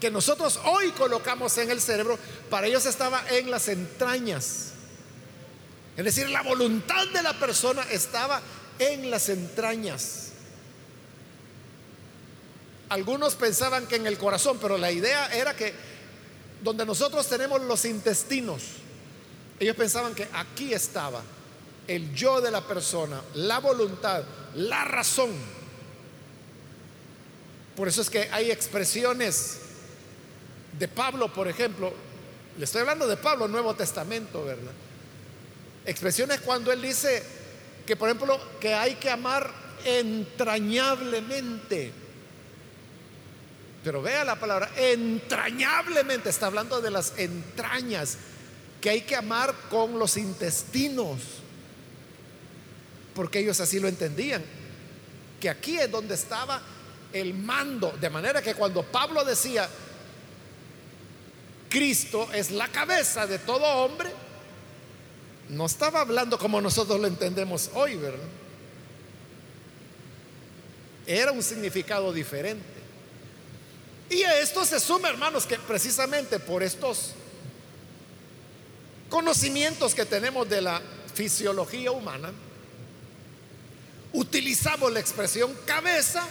[0.00, 2.18] que nosotros hoy colocamos en el cerebro,
[2.50, 4.72] para ellos estaba en las entrañas.
[5.96, 8.42] Es decir, la voluntad de la persona estaba
[8.78, 10.28] en las entrañas.
[12.90, 15.74] Algunos pensaban que en el corazón, pero la idea era que
[16.62, 18.62] donde nosotros tenemos los intestinos,
[19.58, 21.22] ellos pensaban que aquí estaba
[21.86, 25.30] el yo de la persona, la voluntad, la razón.
[27.74, 29.60] Por eso es que hay expresiones
[30.78, 31.92] de Pablo, por ejemplo,
[32.58, 34.72] le estoy hablando de Pablo, Nuevo Testamento, ¿verdad?
[35.84, 37.22] Expresiones cuando él dice
[37.86, 39.50] que, por ejemplo, que hay que amar
[39.84, 41.92] entrañablemente
[43.86, 48.18] pero vea la palabra, entrañablemente, está hablando de las entrañas,
[48.80, 51.20] que hay que amar con los intestinos,
[53.16, 54.44] porque ellos así lo entendían,
[55.40, 56.62] que aquí es donde estaba
[57.12, 57.90] el mando.
[57.98, 59.68] De manera que cuando Pablo decía,
[61.70, 64.10] Cristo es la cabeza de todo hombre,
[65.48, 68.28] no estaba hablando como nosotros lo entendemos hoy, ¿verdad?
[71.06, 72.76] Era un significado diferente.
[74.10, 77.12] Y a esto se suma, hermanos, que precisamente por estos
[79.08, 80.82] conocimientos que tenemos de la
[81.14, 82.32] fisiología humana,
[84.16, 86.26] utilizamos la expresión cabeza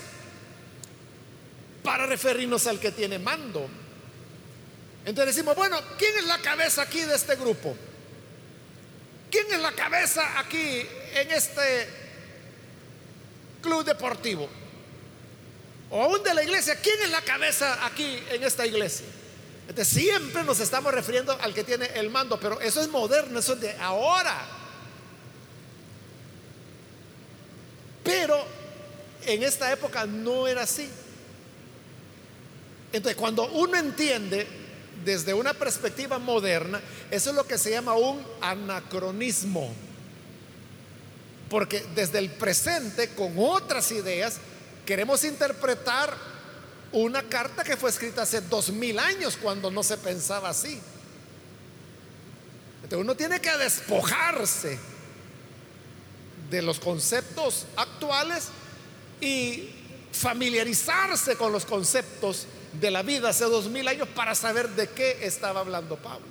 [1.83, 3.67] para referirnos al que tiene mando.
[5.05, 7.75] Entonces decimos, bueno, ¿quién es la cabeza aquí de este grupo?
[9.29, 11.87] ¿Quién es la cabeza aquí en este
[13.61, 14.49] club deportivo?
[15.91, 19.05] O aún de la iglesia, ¿quién es la cabeza aquí en esta iglesia?
[19.67, 23.53] Entonces, siempre nos estamos refiriendo al que tiene el mando, pero eso es moderno, eso
[23.53, 24.47] es de ahora.
[28.05, 28.45] Pero
[29.25, 30.89] en esta época no era así.
[32.91, 34.47] Entonces, cuando uno entiende
[35.03, 39.73] desde una perspectiva moderna, eso es lo que se llama un anacronismo.
[41.49, 44.37] Porque desde el presente, con otras ideas,
[44.85, 46.15] queremos interpretar
[46.91, 50.79] una carta que fue escrita hace dos mil años cuando no se pensaba así.
[52.83, 54.79] Entonces uno tiene que despojarse
[56.49, 58.49] de los conceptos actuales
[59.21, 59.69] y
[60.11, 65.19] familiarizarse con los conceptos de la vida hace dos mil años para saber de qué
[65.21, 66.27] estaba hablando Pablo.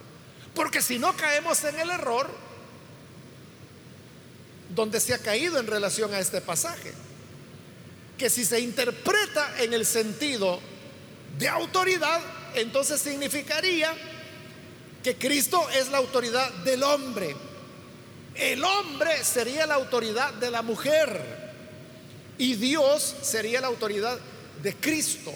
[0.54, 2.30] Porque si no caemos en el error
[4.74, 6.92] donde se ha caído en relación a este pasaje,
[8.18, 10.60] que si se interpreta en el sentido
[11.38, 12.20] de autoridad,
[12.54, 13.94] entonces significaría
[15.02, 17.36] que Cristo es la autoridad del hombre.
[18.34, 21.43] El hombre sería la autoridad de la mujer
[22.38, 24.18] y Dios sería la autoridad
[24.62, 25.32] de Cristo.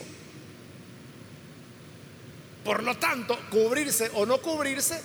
[2.64, 5.00] Por lo tanto, cubrirse o no cubrirse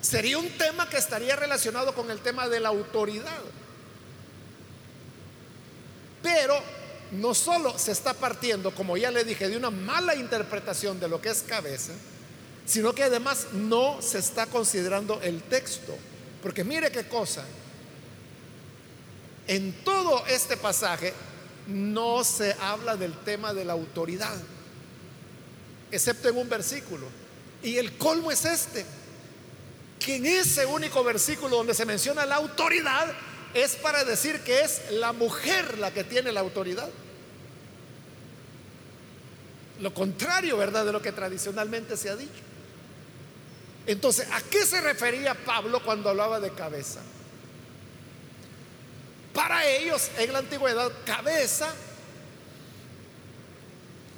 [0.00, 3.40] sería un tema que estaría relacionado con el tema de la autoridad.
[6.22, 6.60] Pero
[7.12, 11.20] no solo se está partiendo, como ya le dije, de una mala interpretación de lo
[11.20, 11.92] que es cabeza,
[12.66, 15.96] sino que además no se está considerando el texto.
[16.42, 17.44] Porque mire qué cosa,
[19.46, 21.12] en todo este pasaje
[21.66, 24.36] no se habla del tema de la autoridad
[25.92, 27.06] excepto en un versículo.
[27.62, 28.84] Y el colmo es este,
[30.00, 33.12] que en ese único versículo donde se menciona la autoridad
[33.54, 36.88] es para decir que es la mujer la que tiene la autoridad.
[39.80, 40.86] Lo contrario, ¿verdad?
[40.86, 42.30] De lo que tradicionalmente se ha dicho.
[43.86, 47.00] Entonces, ¿a qué se refería Pablo cuando hablaba de cabeza?
[49.34, 51.72] Para ellos, en la antigüedad, cabeza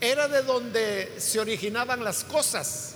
[0.01, 2.95] era de donde se originaban las cosas.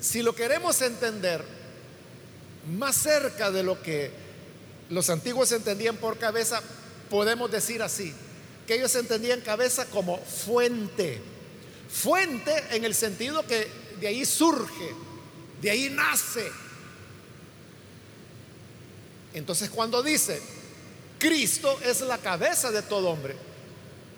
[0.00, 1.44] Si lo queremos entender
[2.76, 4.10] más cerca de lo que
[4.90, 6.60] los antiguos entendían por cabeza,
[7.08, 8.12] podemos decir así,
[8.66, 11.20] que ellos entendían cabeza como fuente.
[11.88, 13.68] Fuente en el sentido que
[14.00, 14.92] de ahí surge,
[15.62, 16.50] de ahí nace.
[19.36, 20.40] Entonces cuando dice,
[21.18, 23.36] Cristo es la cabeza de todo hombre.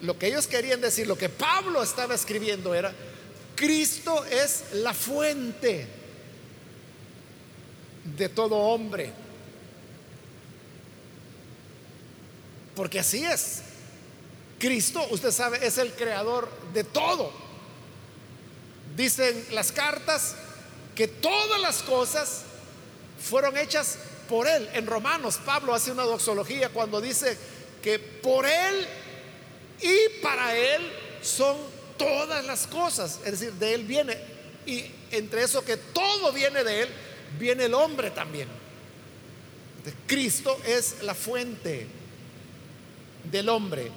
[0.01, 2.95] Lo que ellos querían decir, lo que Pablo estaba escribiendo era,
[3.57, 5.89] Cristo es la fuente
[8.17, 9.13] de todo hombre.
[12.77, 13.63] Porque así es.
[14.61, 17.33] Cristo, usted sabe, es el creador de todo.
[18.97, 20.37] Dicen las cartas
[20.95, 22.43] que todas las cosas
[23.21, 24.69] fueron hechas por Él.
[24.75, 27.37] En Romanos, Pablo hace una doxología cuando dice
[27.83, 28.87] que por Él
[29.81, 30.83] y para Él
[31.23, 31.57] son
[31.97, 33.21] todas las cosas.
[33.25, 34.17] Es decir, de Él viene.
[34.67, 36.89] Y entre eso que todo viene de Él,
[37.39, 38.49] viene el hombre también.
[40.07, 41.87] Cristo es la fuente
[43.25, 43.91] del hombre.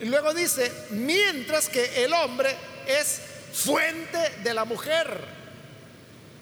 [0.00, 2.54] Y luego dice, mientras que el hombre
[2.86, 3.20] es
[3.52, 5.40] fuente de la mujer.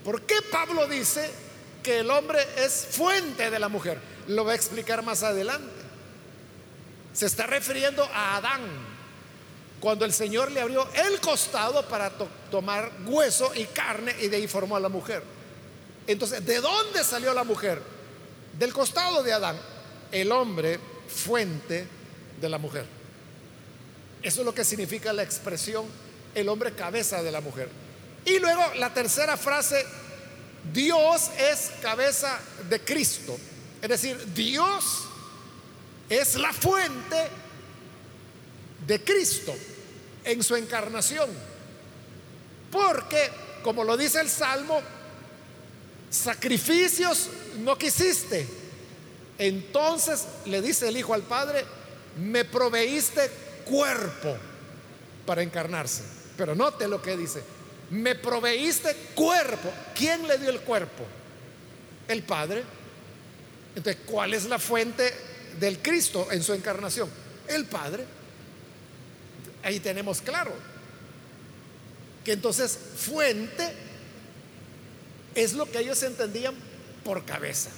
[0.04, 1.28] ¿Por qué Pablo dice
[1.88, 3.98] que el hombre es fuente de la mujer.
[4.26, 5.72] Lo va a explicar más adelante.
[7.14, 8.60] Se está refiriendo a Adán,
[9.80, 12.12] cuando el Señor le abrió el costado para
[12.50, 15.22] tomar hueso y carne y de ahí formó a la mujer.
[16.06, 17.80] Entonces, ¿de dónde salió la mujer?
[18.58, 19.56] Del costado de Adán.
[20.12, 20.78] El hombre
[21.08, 21.86] fuente
[22.38, 22.84] de la mujer.
[24.22, 25.86] Eso es lo que significa la expresión
[26.34, 27.70] el hombre cabeza de la mujer.
[28.26, 29.86] Y luego la tercera frase
[30.72, 32.38] Dios es cabeza
[32.68, 33.38] de Cristo.
[33.80, 35.04] Es decir, Dios
[36.08, 37.28] es la fuente
[38.86, 39.54] de Cristo
[40.24, 41.30] en su encarnación.
[42.70, 43.30] Porque,
[43.62, 44.82] como lo dice el Salmo,
[46.10, 48.46] sacrificios no quisiste.
[49.38, 51.64] Entonces le dice el Hijo al Padre,
[52.18, 53.30] me proveíste
[53.64, 54.36] cuerpo
[55.24, 56.02] para encarnarse.
[56.36, 57.42] Pero note lo que dice,
[57.90, 59.72] me proveíste cuerpo.
[59.94, 61.04] ¿Quién le dio el cuerpo?
[62.06, 62.64] El Padre.
[63.74, 65.14] Entonces, ¿cuál es la fuente
[65.58, 67.08] del Cristo en su encarnación?
[67.48, 68.04] El Padre.
[69.62, 70.52] Ahí tenemos claro
[72.24, 73.72] que entonces fuente
[75.34, 76.54] es lo que ellos entendían
[77.04, 77.70] por cabeza.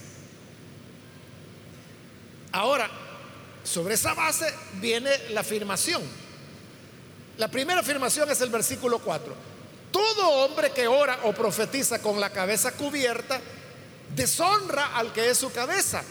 [2.53, 2.91] Ahora,
[3.63, 6.03] sobre esa base viene la afirmación.
[7.39, 9.35] La primera afirmación es el versículo 4.
[9.91, 13.41] Todo hombre que ora o profetiza con la cabeza cubierta
[14.15, 16.03] deshonra al que es su cabeza.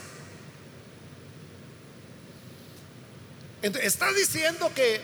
[3.62, 5.00] Está diciendo que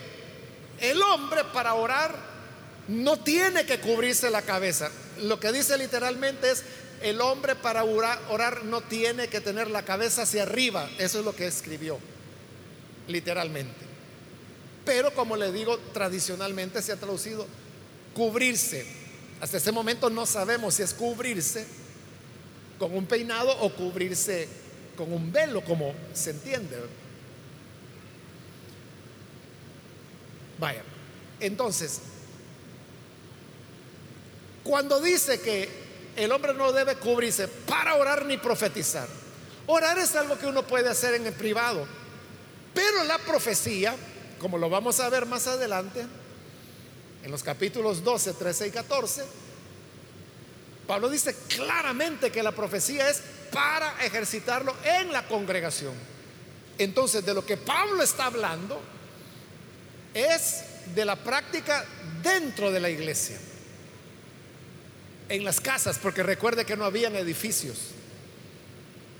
[0.79, 2.15] el hombre para orar
[2.87, 4.89] no tiene que cubrirse la cabeza.
[5.21, 6.63] Lo que dice literalmente es,
[7.01, 10.89] el hombre para orar, no tiene que tener la cabeza hacia arriba.
[10.97, 11.99] Eso es lo que escribió,
[13.07, 13.85] literalmente.
[14.85, 17.45] Pero como le digo, tradicionalmente se ha traducido
[18.17, 18.83] cubrirse.
[19.39, 21.67] Hasta ese momento no sabemos si es cubrirse
[22.79, 24.49] con un peinado o cubrirse
[24.97, 26.75] con un velo, como se entiende.
[30.57, 30.81] Vaya,
[31.39, 31.99] entonces,
[34.63, 35.69] cuando dice que
[36.15, 39.07] el hombre no debe cubrirse para orar ni profetizar,
[39.67, 41.85] orar es algo que uno puede hacer en el privado,
[42.73, 43.95] pero la profecía,
[44.39, 46.07] como lo vamos a ver más adelante,
[47.23, 49.23] en los capítulos 12, 13 y 14,
[50.87, 55.93] Pablo dice claramente que la profecía es para ejercitarlo en la congregación.
[56.77, 58.79] Entonces, de lo que Pablo está hablando
[60.13, 60.63] es
[60.95, 61.85] de la práctica
[62.23, 63.37] dentro de la iglesia,
[65.27, 67.89] en las casas, porque recuerde que no habían edificios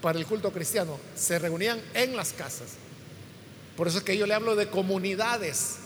[0.01, 2.69] para el culto cristiano, se reunían en las casas.
[3.75, 5.77] Por eso es que yo le hablo de comunidades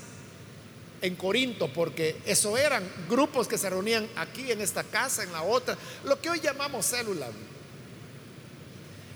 [1.01, 5.41] en Corinto, porque eso eran grupos que se reunían aquí en esta casa, en la
[5.41, 7.27] otra, lo que hoy llamamos célula.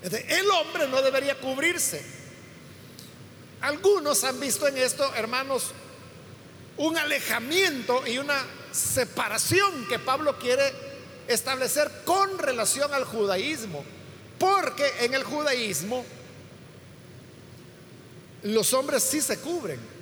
[0.01, 2.03] El hombre no debería cubrirse.
[3.61, 5.71] Algunos han visto en esto, hermanos,
[6.77, 8.35] un alejamiento y una
[8.71, 10.73] separación que Pablo quiere
[11.27, 13.83] establecer con relación al judaísmo.
[14.37, 16.05] Porque en el judaísmo
[18.43, 19.94] los hombres sí se cubren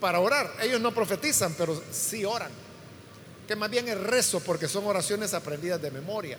[0.00, 0.52] para orar.
[0.60, 2.50] Ellos no profetizan, pero sí oran.
[3.46, 6.38] Que más bien es rezo porque son oraciones aprendidas de memoria.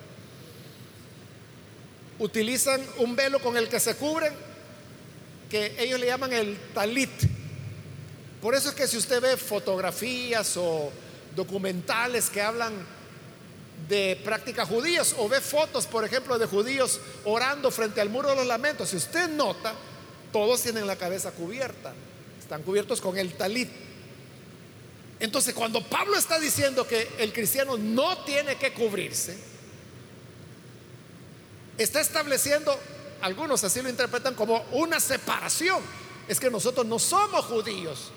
[2.18, 4.32] Utilizan un velo con el que se cubren,
[5.48, 7.10] que ellos le llaman el talit
[8.40, 10.92] por eso es que si usted ve fotografías o
[11.34, 12.72] documentales que hablan
[13.88, 18.36] de prácticas judías o ve fotos, por ejemplo, de judíos orando frente al muro de
[18.36, 19.74] los lamentos, si usted nota,
[20.32, 21.92] todos tienen la cabeza cubierta,
[22.48, 23.68] están cubiertos con el talit.
[25.20, 29.36] Entonces, cuando Pablo está diciendo que el cristiano no tiene que cubrirse,
[31.76, 32.74] está estableciendo,
[33.20, 35.82] algunos así lo interpretan como una separación.
[36.26, 38.12] Es que nosotros no somos judíos,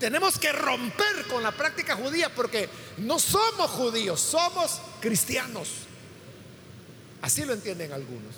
[0.00, 5.68] tenemos que romper con la práctica judía porque no somos judíos, somos cristianos.
[7.20, 8.34] Así lo entienden algunos.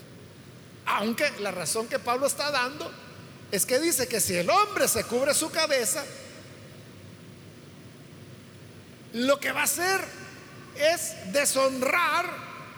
[0.87, 2.91] Aunque la razón que Pablo está dando
[3.51, 6.05] es que dice que si el hombre se cubre su cabeza,
[9.13, 10.01] lo que va a hacer
[10.77, 12.27] es deshonrar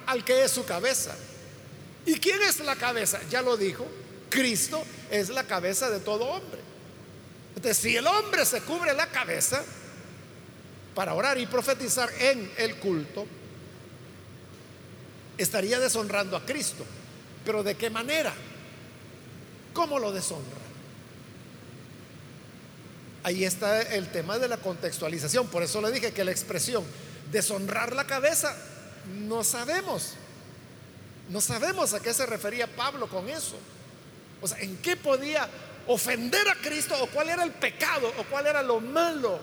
[0.07, 1.15] al que es su cabeza.
[2.07, 3.21] ¿Y quién es la cabeza?
[3.31, 3.87] Ya lo dijo,
[4.31, 6.61] Cristo es la cabeza de todo hombre.
[7.55, 9.63] Entonces, si el hombre se cubre la cabeza
[10.95, 13.27] para orar y profetizar en el culto,
[15.37, 16.85] estaría deshonrando a Cristo.
[17.45, 18.33] Pero ¿de qué manera?
[19.75, 20.62] ¿Cómo lo deshonra?
[23.25, 25.47] Ahí está el tema de la contextualización.
[25.49, 26.85] Por eso le dije que la expresión
[27.31, 28.57] deshonrar la cabeza,
[29.27, 30.15] no sabemos.
[31.29, 33.57] No sabemos a qué se refería Pablo con eso.
[34.41, 35.49] O sea, ¿en qué podía
[35.87, 39.39] ofender a Cristo o cuál era el pecado o cuál era lo malo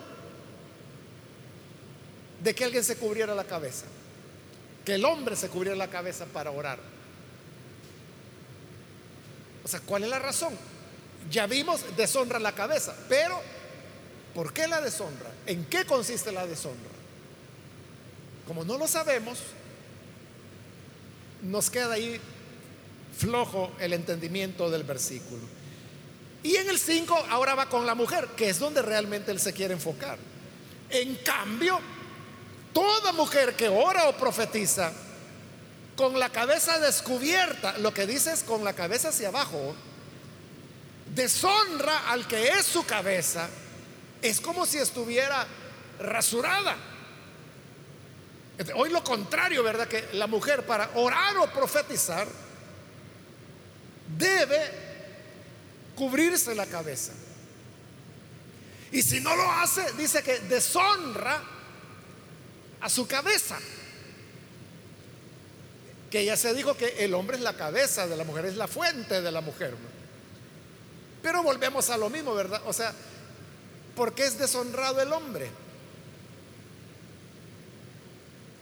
[2.41, 3.85] de que alguien se cubriera la cabeza.
[4.85, 6.79] Que el hombre se cubriera la cabeza para orar.
[9.63, 10.57] O sea, ¿cuál es la razón?
[11.29, 13.39] Ya vimos, deshonra la cabeza, pero
[14.33, 15.31] ¿por qué la deshonra?
[15.45, 16.91] ¿En qué consiste la deshonra?
[18.47, 19.39] Como no lo sabemos,
[21.43, 22.19] nos queda ahí
[23.17, 25.41] flojo el entendimiento del versículo.
[26.41, 29.53] Y en el 5 ahora va con la mujer, que es donde realmente él se
[29.53, 30.17] quiere enfocar.
[30.89, 31.79] En cambio,
[32.73, 34.91] toda mujer que ora o profetiza
[35.95, 39.75] con la cabeza descubierta, lo que dice es con la cabeza hacia abajo,
[41.13, 43.49] deshonra al que es su cabeza,
[44.21, 45.45] es como si estuviera
[45.99, 46.75] rasurada.
[48.75, 49.87] Hoy lo contrario, ¿verdad?
[49.87, 52.27] Que la mujer para orar o profetizar
[54.17, 54.59] debe
[55.95, 57.13] cubrirse la cabeza.
[58.91, 61.41] Y si no lo hace, dice que deshonra
[62.81, 63.57] a su cabeza.
[66.09, 68.67] Que ya se dijo que el hombre es la cabeza de la mujer, es la
[68.67, 69.75] fuente de la mujer.
[71.21, 72.61] Pero volvemos a lo mismo, ¿verdad?
[72.65, 72.93] O sea,
[73.99, 75.51] ¿por qué es deshonrado el hombre?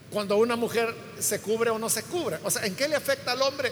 [0.10, 2.40] Cuando una mujer se cubre o no se cubre.
[2.44, 3.72] O sea, ¿en qué le afecta al hombre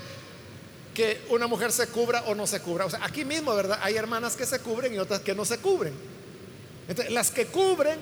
[0.93, 2.86] que una mujer se cubra o no se cubra?
[2.86, 3.80] O sea, aquí mismo, ¿verdad?
[3.82, 5.95] Hay hermanas que se cubren y otras que no se cubren.
[6.88, 7.97] Entonces, las que cubren,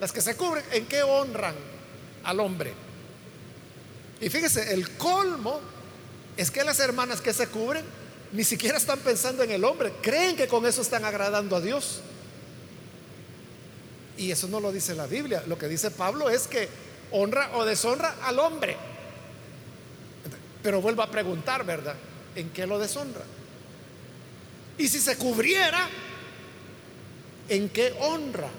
[0.00, 1.54] las que se cubren, ¿en qué honran
[2.24, 2.74] al hombre?
[4.20, 5.60] Y fíjese, el colmo
[6.36, 7.84] es que las hermanas que se cubren
[8.32, 12.00] ni siquiera están pensando en el hombre, creen que con eso están agradando a Dios.
[14.20, 16.68] Y eso no lo dice la Biblia, lo que dice Pablo es que
[17.10, 18.76] honra o deshonra al hombre.
[20.62, 21.94] Pero vuelvo a preguntar, ¿verdad?
[22.34, 23.22] ¿En qué lo deshonra?
[24.76, 25.88] Y si se cubriera,
[27.48, 28.50] ¿en qué honra?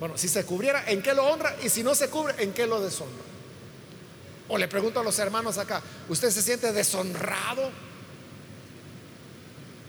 [0.00, 1.54] Bueno, si se cubriera, ¿en qué lo honra?
[1.62, 3.22] Y si no se cubre, ¿en qué lo deshonra?
[4.48, 7.70] O le pregunto a los hermanos acá, ¿usted se siente deshonrado?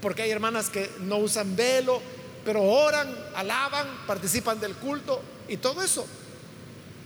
[0.01, 2.01] Porque hay hermanas que no usan velo,
[2.45, 6.05] pero oran, alaban, participan del culto y todo eso.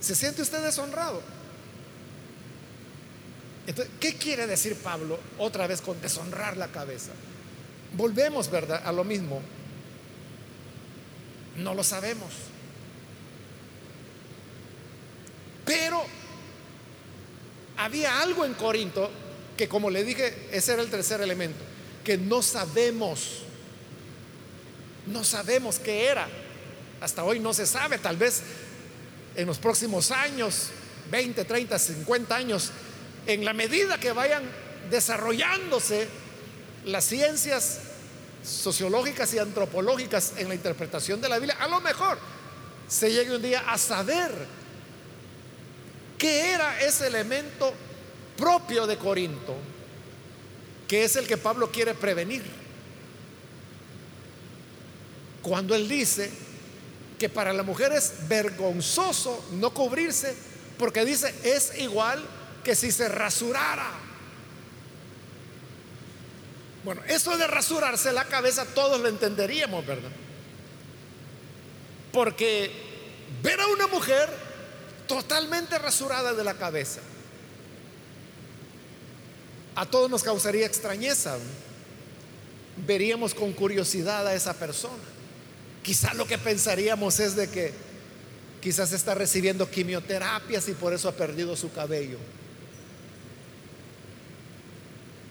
[0.02, 1.22] ¿Se siente usted deshonrado?
[3.66, 7.12] Entonces, ¿qué quiere decir Pablo otra vez con deshonrar la cabeza?
[7.94, 8.82] Volvemos, ¿verdad?
[8.86, 9.42] A lo mismo.
[11.56, 12.30] No lo sabemos.
[15.66, 16.04] Pero
[17.78, 19.10] había algo en Corinto
[19.56, 21.60] que, como le dije, ese era el tercer elemento,
[22.04, 23.44] que no sabemos.
[25.08, 26.28] No sabemos qué era.
[27.02, 27.98] Hasta hoy no se sabe.
[27.98, 28.42] Tal vez
[29.36, 30.70] en los próximos años,
[31.12, 32.72] 20, 30, 50 años,
[33.26, 34.44] en la medida que vayan
[34.90, 36.08] desarrollándose
[36.86, 37.80] las ciencias
[38.44, 42.18] sociológicas y antropológicas en la interpretación de la Biblia, a lo mejor
[42.88, 44.32] se llegue un día a saber
[46.18, 47.74] qué era ese elemento
[48.38, 49.56] propio de Corinto,
[50.88, 52.44] que es el que Pablo quiere prevenir.
[55.42, 56.32] Cuando él dice
[57.18, 60.36] que para la mujer es vergonzoso no cubrirse,
[60.78, 62.24] porque dice, es igual
[62.64, 63.92] que si se rasurara.
[66.84, 70.12] Bueno, eso de rasurarse la cabeza todos lo entenderíamos, ¿verdad?
[72.14, 72.72] Porque
[73.44, 74.30] ver a una mujer
[75.08, 77.02] totalmente rasurada de la cabeza,
[79.76, 81.38] a todos nos causaría extrañeza.
[82.86, 85.19] Veríamos con curiosidad a esa persona.
[85.84, 87.74] Quizá lo que pensaríamos es de que
[88.62, 92.18] quizás está recibiendo quimioterapias y por eso ha perdido su cabello.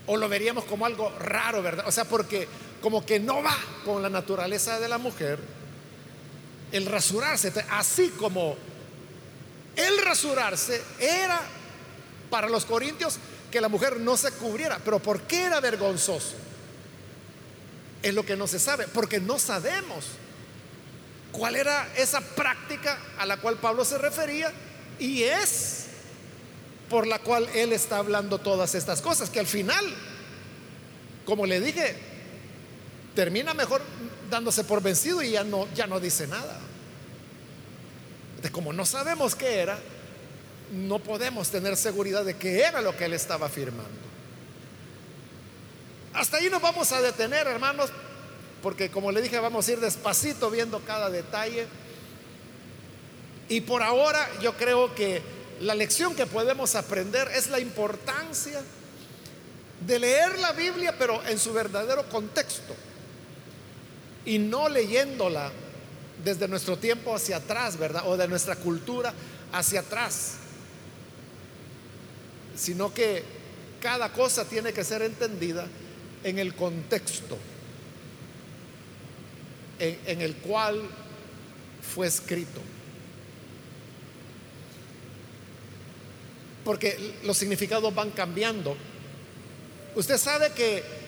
[0.07, 1.87] O lo veríamos como algo raro, ¿verdad?
[1.87, 2.49] O sea, porque
[2.81, 5.39] como que no va con la naturaleza de la mujer
[6.73, 7.53] el rasurarse.
[7.71, 8.57] Así como
[9.77, 11.41] el rasurarse era
[12.31, 13.19] para los corintios
[13.51, 14.79] que la mujer no se cubriera.
[14.85, 16.35] Pero ¿por qué era vergonzoso?
[18.03, 20.07] Es lo que no se sabe, porque no sabemos
[21.33, 24.53] cuál era esa práctica a la cual Pablo se refería
[24.99, 25.87] y es
[26.89, 29.85] por la cual él está hablando todas estas cosas, que al final,
[31.27, 31.97] como le dije,
[33.15, 33.83] termina mejor
[34.31, 36.59] dándose por vencido y ya no, ya no dice nada.
[38.43, 39.79] De como no sabemos qué era,
[40.73, 44.09] no podemos tener seguridad de qué era lo que él estaba afirmando.
[46.15, 47.91] Hasta ahí nos vamos a detener, hermanos,
[48.63, 51.67] porque como le dije, vamos a ir despacito viendo cada detalle.
[53.49, 55.23] Y por ahora yo creo que
[55.61, 58.61] la lección que podemos aprender es la importancia
[59.87, 62.75] de leer la Biblia, pero en su verdadero contexto.
[64.25, 65.51] Y no leyéndola
[66.23, 68.03] desde nuestro tiempo hacia atrás, ¿verdad?
[68.07, 69.15] O de nuestra cultura
[69.53, 70.33] hacia atrás.
[72.57, 73.23] Sino que
[73.81, 75.69] cada cosa tiene que ser entendida
[76.25, 77.39] en el contexto
[79.79, 80.83] en, el cual
[81.95, 82.61] fue escrito.
[86.65, 88.77] Porque los significados van cambiando.
[89.95, 90.99] Usted sabe que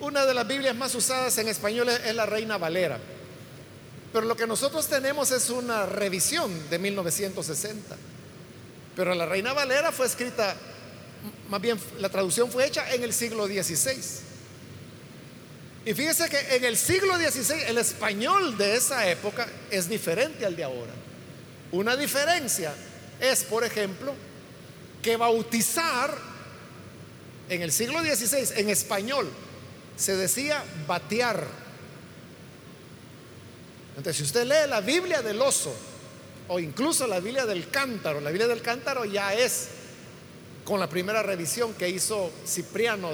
[0.00, 2.98] Una de las Biblias más usadas en español es la Reina Valera.
[4.12, 7.96] Pero lo que nosotros tenemos es una revisión de 1960.
[8.94, 10.54] Pero la Reina Valera fue escrita,
[11.48, 14.33] más bien la traducción fue hecha en el siglo XVI.
[15.86, 20.56] Y fíjese que en el siglo XVI el español de esa época es diferente al
[20.56, 20.92] de ahora.
[21.72, 22.72] Una diferencia
[23.20, 24.14] es, por ejemplo,
[25.02, 26.16] que bautizar
[27.50, 29.30] en el siglo XVI en español
[29.96, 31.46] se decía batear.
[33.96, 35.74] Entonces, si usted lee la Biblia del oso
[36.48, 39.68] o incluso la Biblia del cántaro, la Biblia del cántaro ya es
[40.64, 43.10] con la primera revisión que hizo Cipriano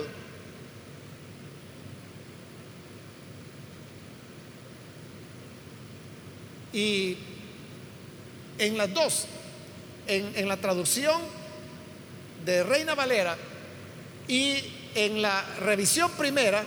[6.73, 7.16] Y
[8.59, 9.27] en las dos,
[10.07, 11.21] en, la traducción
[12.45, 13.37] de Reina Valera
[14.29, 14.57] y
[14.95, 16.62] en la revisión primera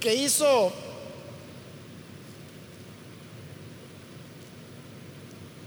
[0.00, 0.72] que hizo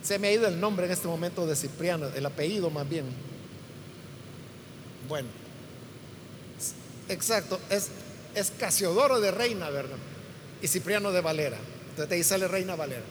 [0.02, 3.06] se me ha ido el nombre en este momento de Cipriano, el apellido más bien.
[5.10, 5.28] Bueno,
[7.10, 7.90] exacto, es,
[8.36, 9.98] es Casiodoro de Reina, ¿verdad?
[10.62, 11.58] Y Cipriano de Valera.
[11.96, 13.04] Entonces ahí sale Reina Valera.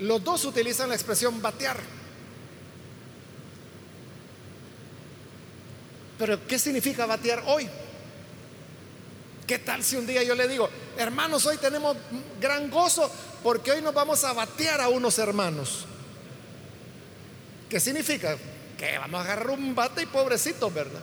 [0.00, 1.78] Los dos utilizan la expresión batear.
[6.18, 7.68] Pero ¿qué significa batear hoy?
[9.46, 10.68] ¿Qué tal si un día yo le digo,
[10.98, 11.96] hermanos, hoy tenemos
[12.40, 13.08] gran gozo
[13.44, 15.84] porque hoy nos vamos a batear a unos hermanos?
[17.70, 18.36] ¿Qué significa?
[18.76, 21.02] Que vamos a agarrar un bate y pobrecitos, ¿verdad?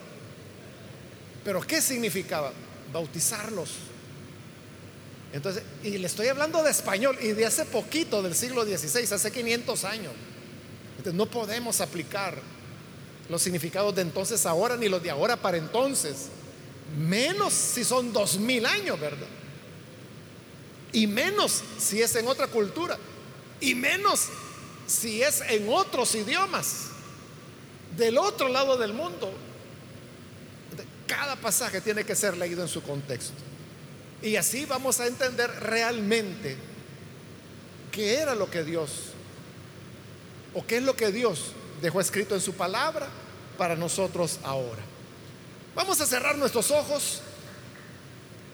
[1.42, 2.52] Pero ¿qué significaba?
[2.92, 3.93] Bautizarlos.
[5.34, 9.32] Entonces, y le estoy hablando de español y de hace poquito, del siglo XVI, hace
[9.32, 10.12] 500 años.
[10.96, 12.38] Entonces, no podemos aplicar
[13.28, 16.28] los significados de entonces ahora ni los de ahora para entonces.
[16.96, 19.26] Menos si son dos mil años, ¿verdad?
[20.92, 22.96] Y menos si es en otra cultura.
[23.60, 24.28] Y menos
[24.86, 26.90] si es en otros idiomas.
[27.96, 29.32] Del otro lado del mundo.
[31.08, 33.53] Cada pasaje tiene que ser leído en su contexto.
[34.24, 36.56] Y así vamos a entender realmente
[37.92, 38.90] qué era lo que Dios,
[40.54, 41.52] o qué es lo que Dios
[41.82, 43.06] dejó escrito en su palabra
[43.58, 44.80] para nosotros ahora.
[45.74, 47.20] Vamos a cerrar nuestros ojos.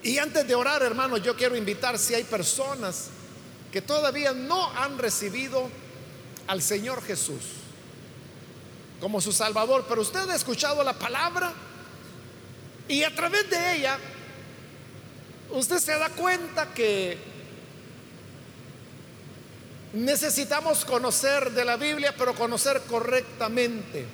[0.02, 3.06] Y antes de orar, hermanos, yo quiero invitar si hay personas
[3.70, 5.70] que todavía no han recibido
[6.48, 7.42] al Señor Jesús
[9.00, 11.52] como su Salvador, pero usted ha escuchado la palabra
[12.88, 13.98] y a través de ella
[15.52, 17.18] usted se da cuenta que
[19.92, 24.04] necesitamos conocer de la Biblia, pero conocer correctamente.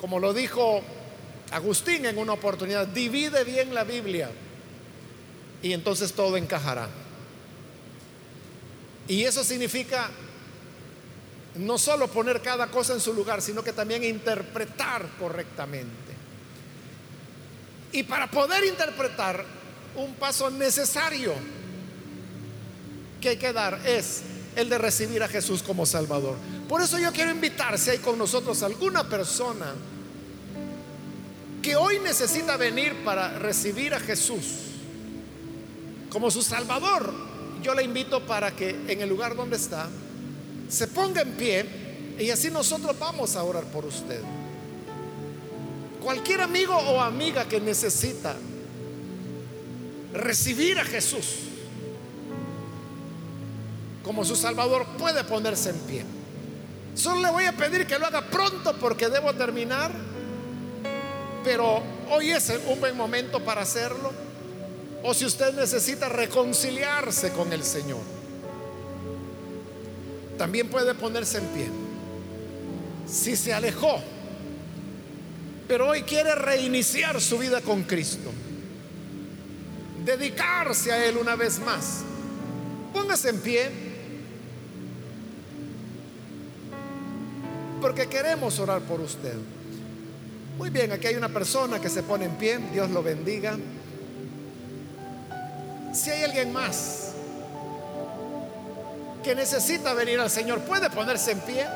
[0.00, 0.82] Como lo dijo
[1.50, 4.30] Agustín en una oportunidad, divide bien la Biblia
[5.62, 6.88] y entonces todo encajará.
[9.08, 10.10] Y eso significa
[11.56, 16.07] no solo poner cada cosa en su lugar, sino que también interpretar correctamente.
[17.92, 19.44] Y para poder interpretar,
[19.96, 21.34] un paso necesario
[23.20, 24.22] que hay que dar es
[24.54, 26.36] el de recibir a Jesús como Salvador.
[26.68, 29.74] Por eso yo quiero invitar, si hay con nosotros alguna persona
[31.62, 34.44] que hoy necesita venir para recibir a Jesús
[36.10, 37.12] como su Salvador,
[37.62, 39.88] yo le invito para que en el lugar donde está
[40.68, 41.66] se ponga en pie
[42.18, 44.20] y así nosotros vamos a orar por usted.
[46.08, 48.34] Cualquier amigo o amiga que necesita
[50.14, 51.40] recibir a Jesús
[54.02, 56.04] como su Salvador puede ponerse en pie.
[56.94, 59.92] Solo le voy a pedir que lo haga pronto porque debo terminar,
[61.44, 64.10] pero hoy es un buen momento para hacerlo.
[65.02, 68.00] O si usted necesita reconciliarse con el Señor,
[70.38, 71.68] también puede ponerse en pie.
[73.06, 74.00] Si se alejó,
[75.68, 78.30] pero hoy quiere reiniciar su vida con Cristo.
[80.02, 82.00] Dedicarse a Él una vez más.
[82.94, 83.70] Póngase en pie.
[87.82, 89.34] Porque queremos orar por usted.
[90.56, 92.58] Muy bien, aquí hay una persona que se pone en pie.
[92.72, 93.58] Dios lo bendiga.
[95.92, 97.12] Si hay alguien más
[99.22, 101.66] que necesita venir al Señor, puede ponerse en pie.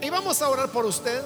[0.00, 1.22] Y vamos a orar por usted.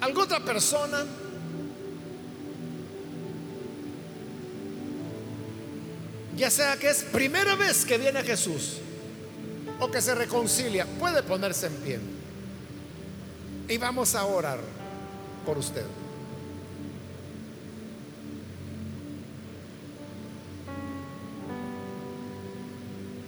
[0.00, 1.04] ¿Alguna otra persona?
[6.36, 8.78] Ya sea que es primera vez que viene Jesús
[9.78, 12.00] o que se reconcilia, puede ponerse en pie.
[13.68, 14.60] Y vamos a orar
[15.44, 15.84] por usted.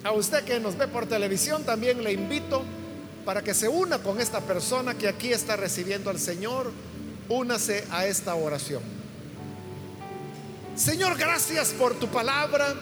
[0.05, 2.65] A usted que nos ve por televisión también le invito
[3.25, 6.73] para que se una con esta persona que aquí está recibiendo al Señor.
[7.29, 8.83] Únase a esta oración.
[10.75, 12.75] Señor, gracias por tu palabra,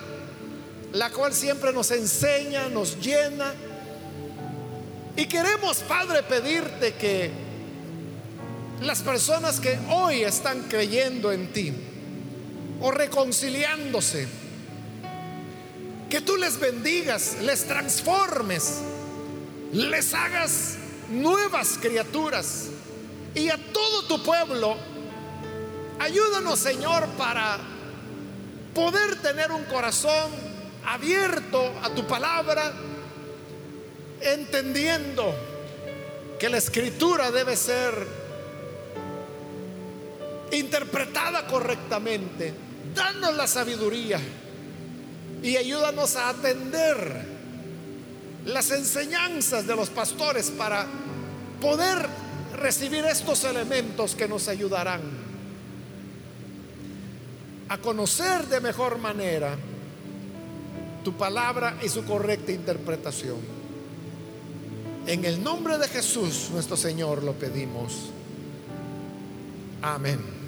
[0.92, 3.52] la cual siempre nos enseña, nos llena.
[5.16, 7.30] Y queremos, Padre, pedirte que
[8.80, 11.72] las personas que hoy están creyendo en ti
[12.80, 14.26] o reconciliándose,
[16.10, 18.80] que tú les bendigas, les transformes,
[19.72, 20.76] les hagas
[21.08, 22.66] nuevas criaturas.
[23.32, 24.76] Y a todo tu pueblo,
[26.00, 27.58] ayúdanos Señor para
[28.74, 30.32] poder tener un corazón
[30.84, 32.72] abierto a tu palabra,
[34.20, 35.32] entendiendo
[36.40, 37.94] que la escritura debe ser
[40.50, 42.52] interpretada correctamente.
[42.92, 44.18] Danos la sabiduría
[45.42, 47.24] y ayúdanos a atender
[48.44, 50.86] las enseñanzas de los pastores para
[51.60, 52.06] poder
[52.56, 55.00] recibir estos elementos que nos ayudarán
[57.68, 59.56] a conocer de mejor manera
[61.04, 63.38] tu palabra y su correcta interpretación.
[65.06, 68.10] En el nombre de Jesús, nuestro Señor, lo pedimos.
[69.80, 70.39] Amén.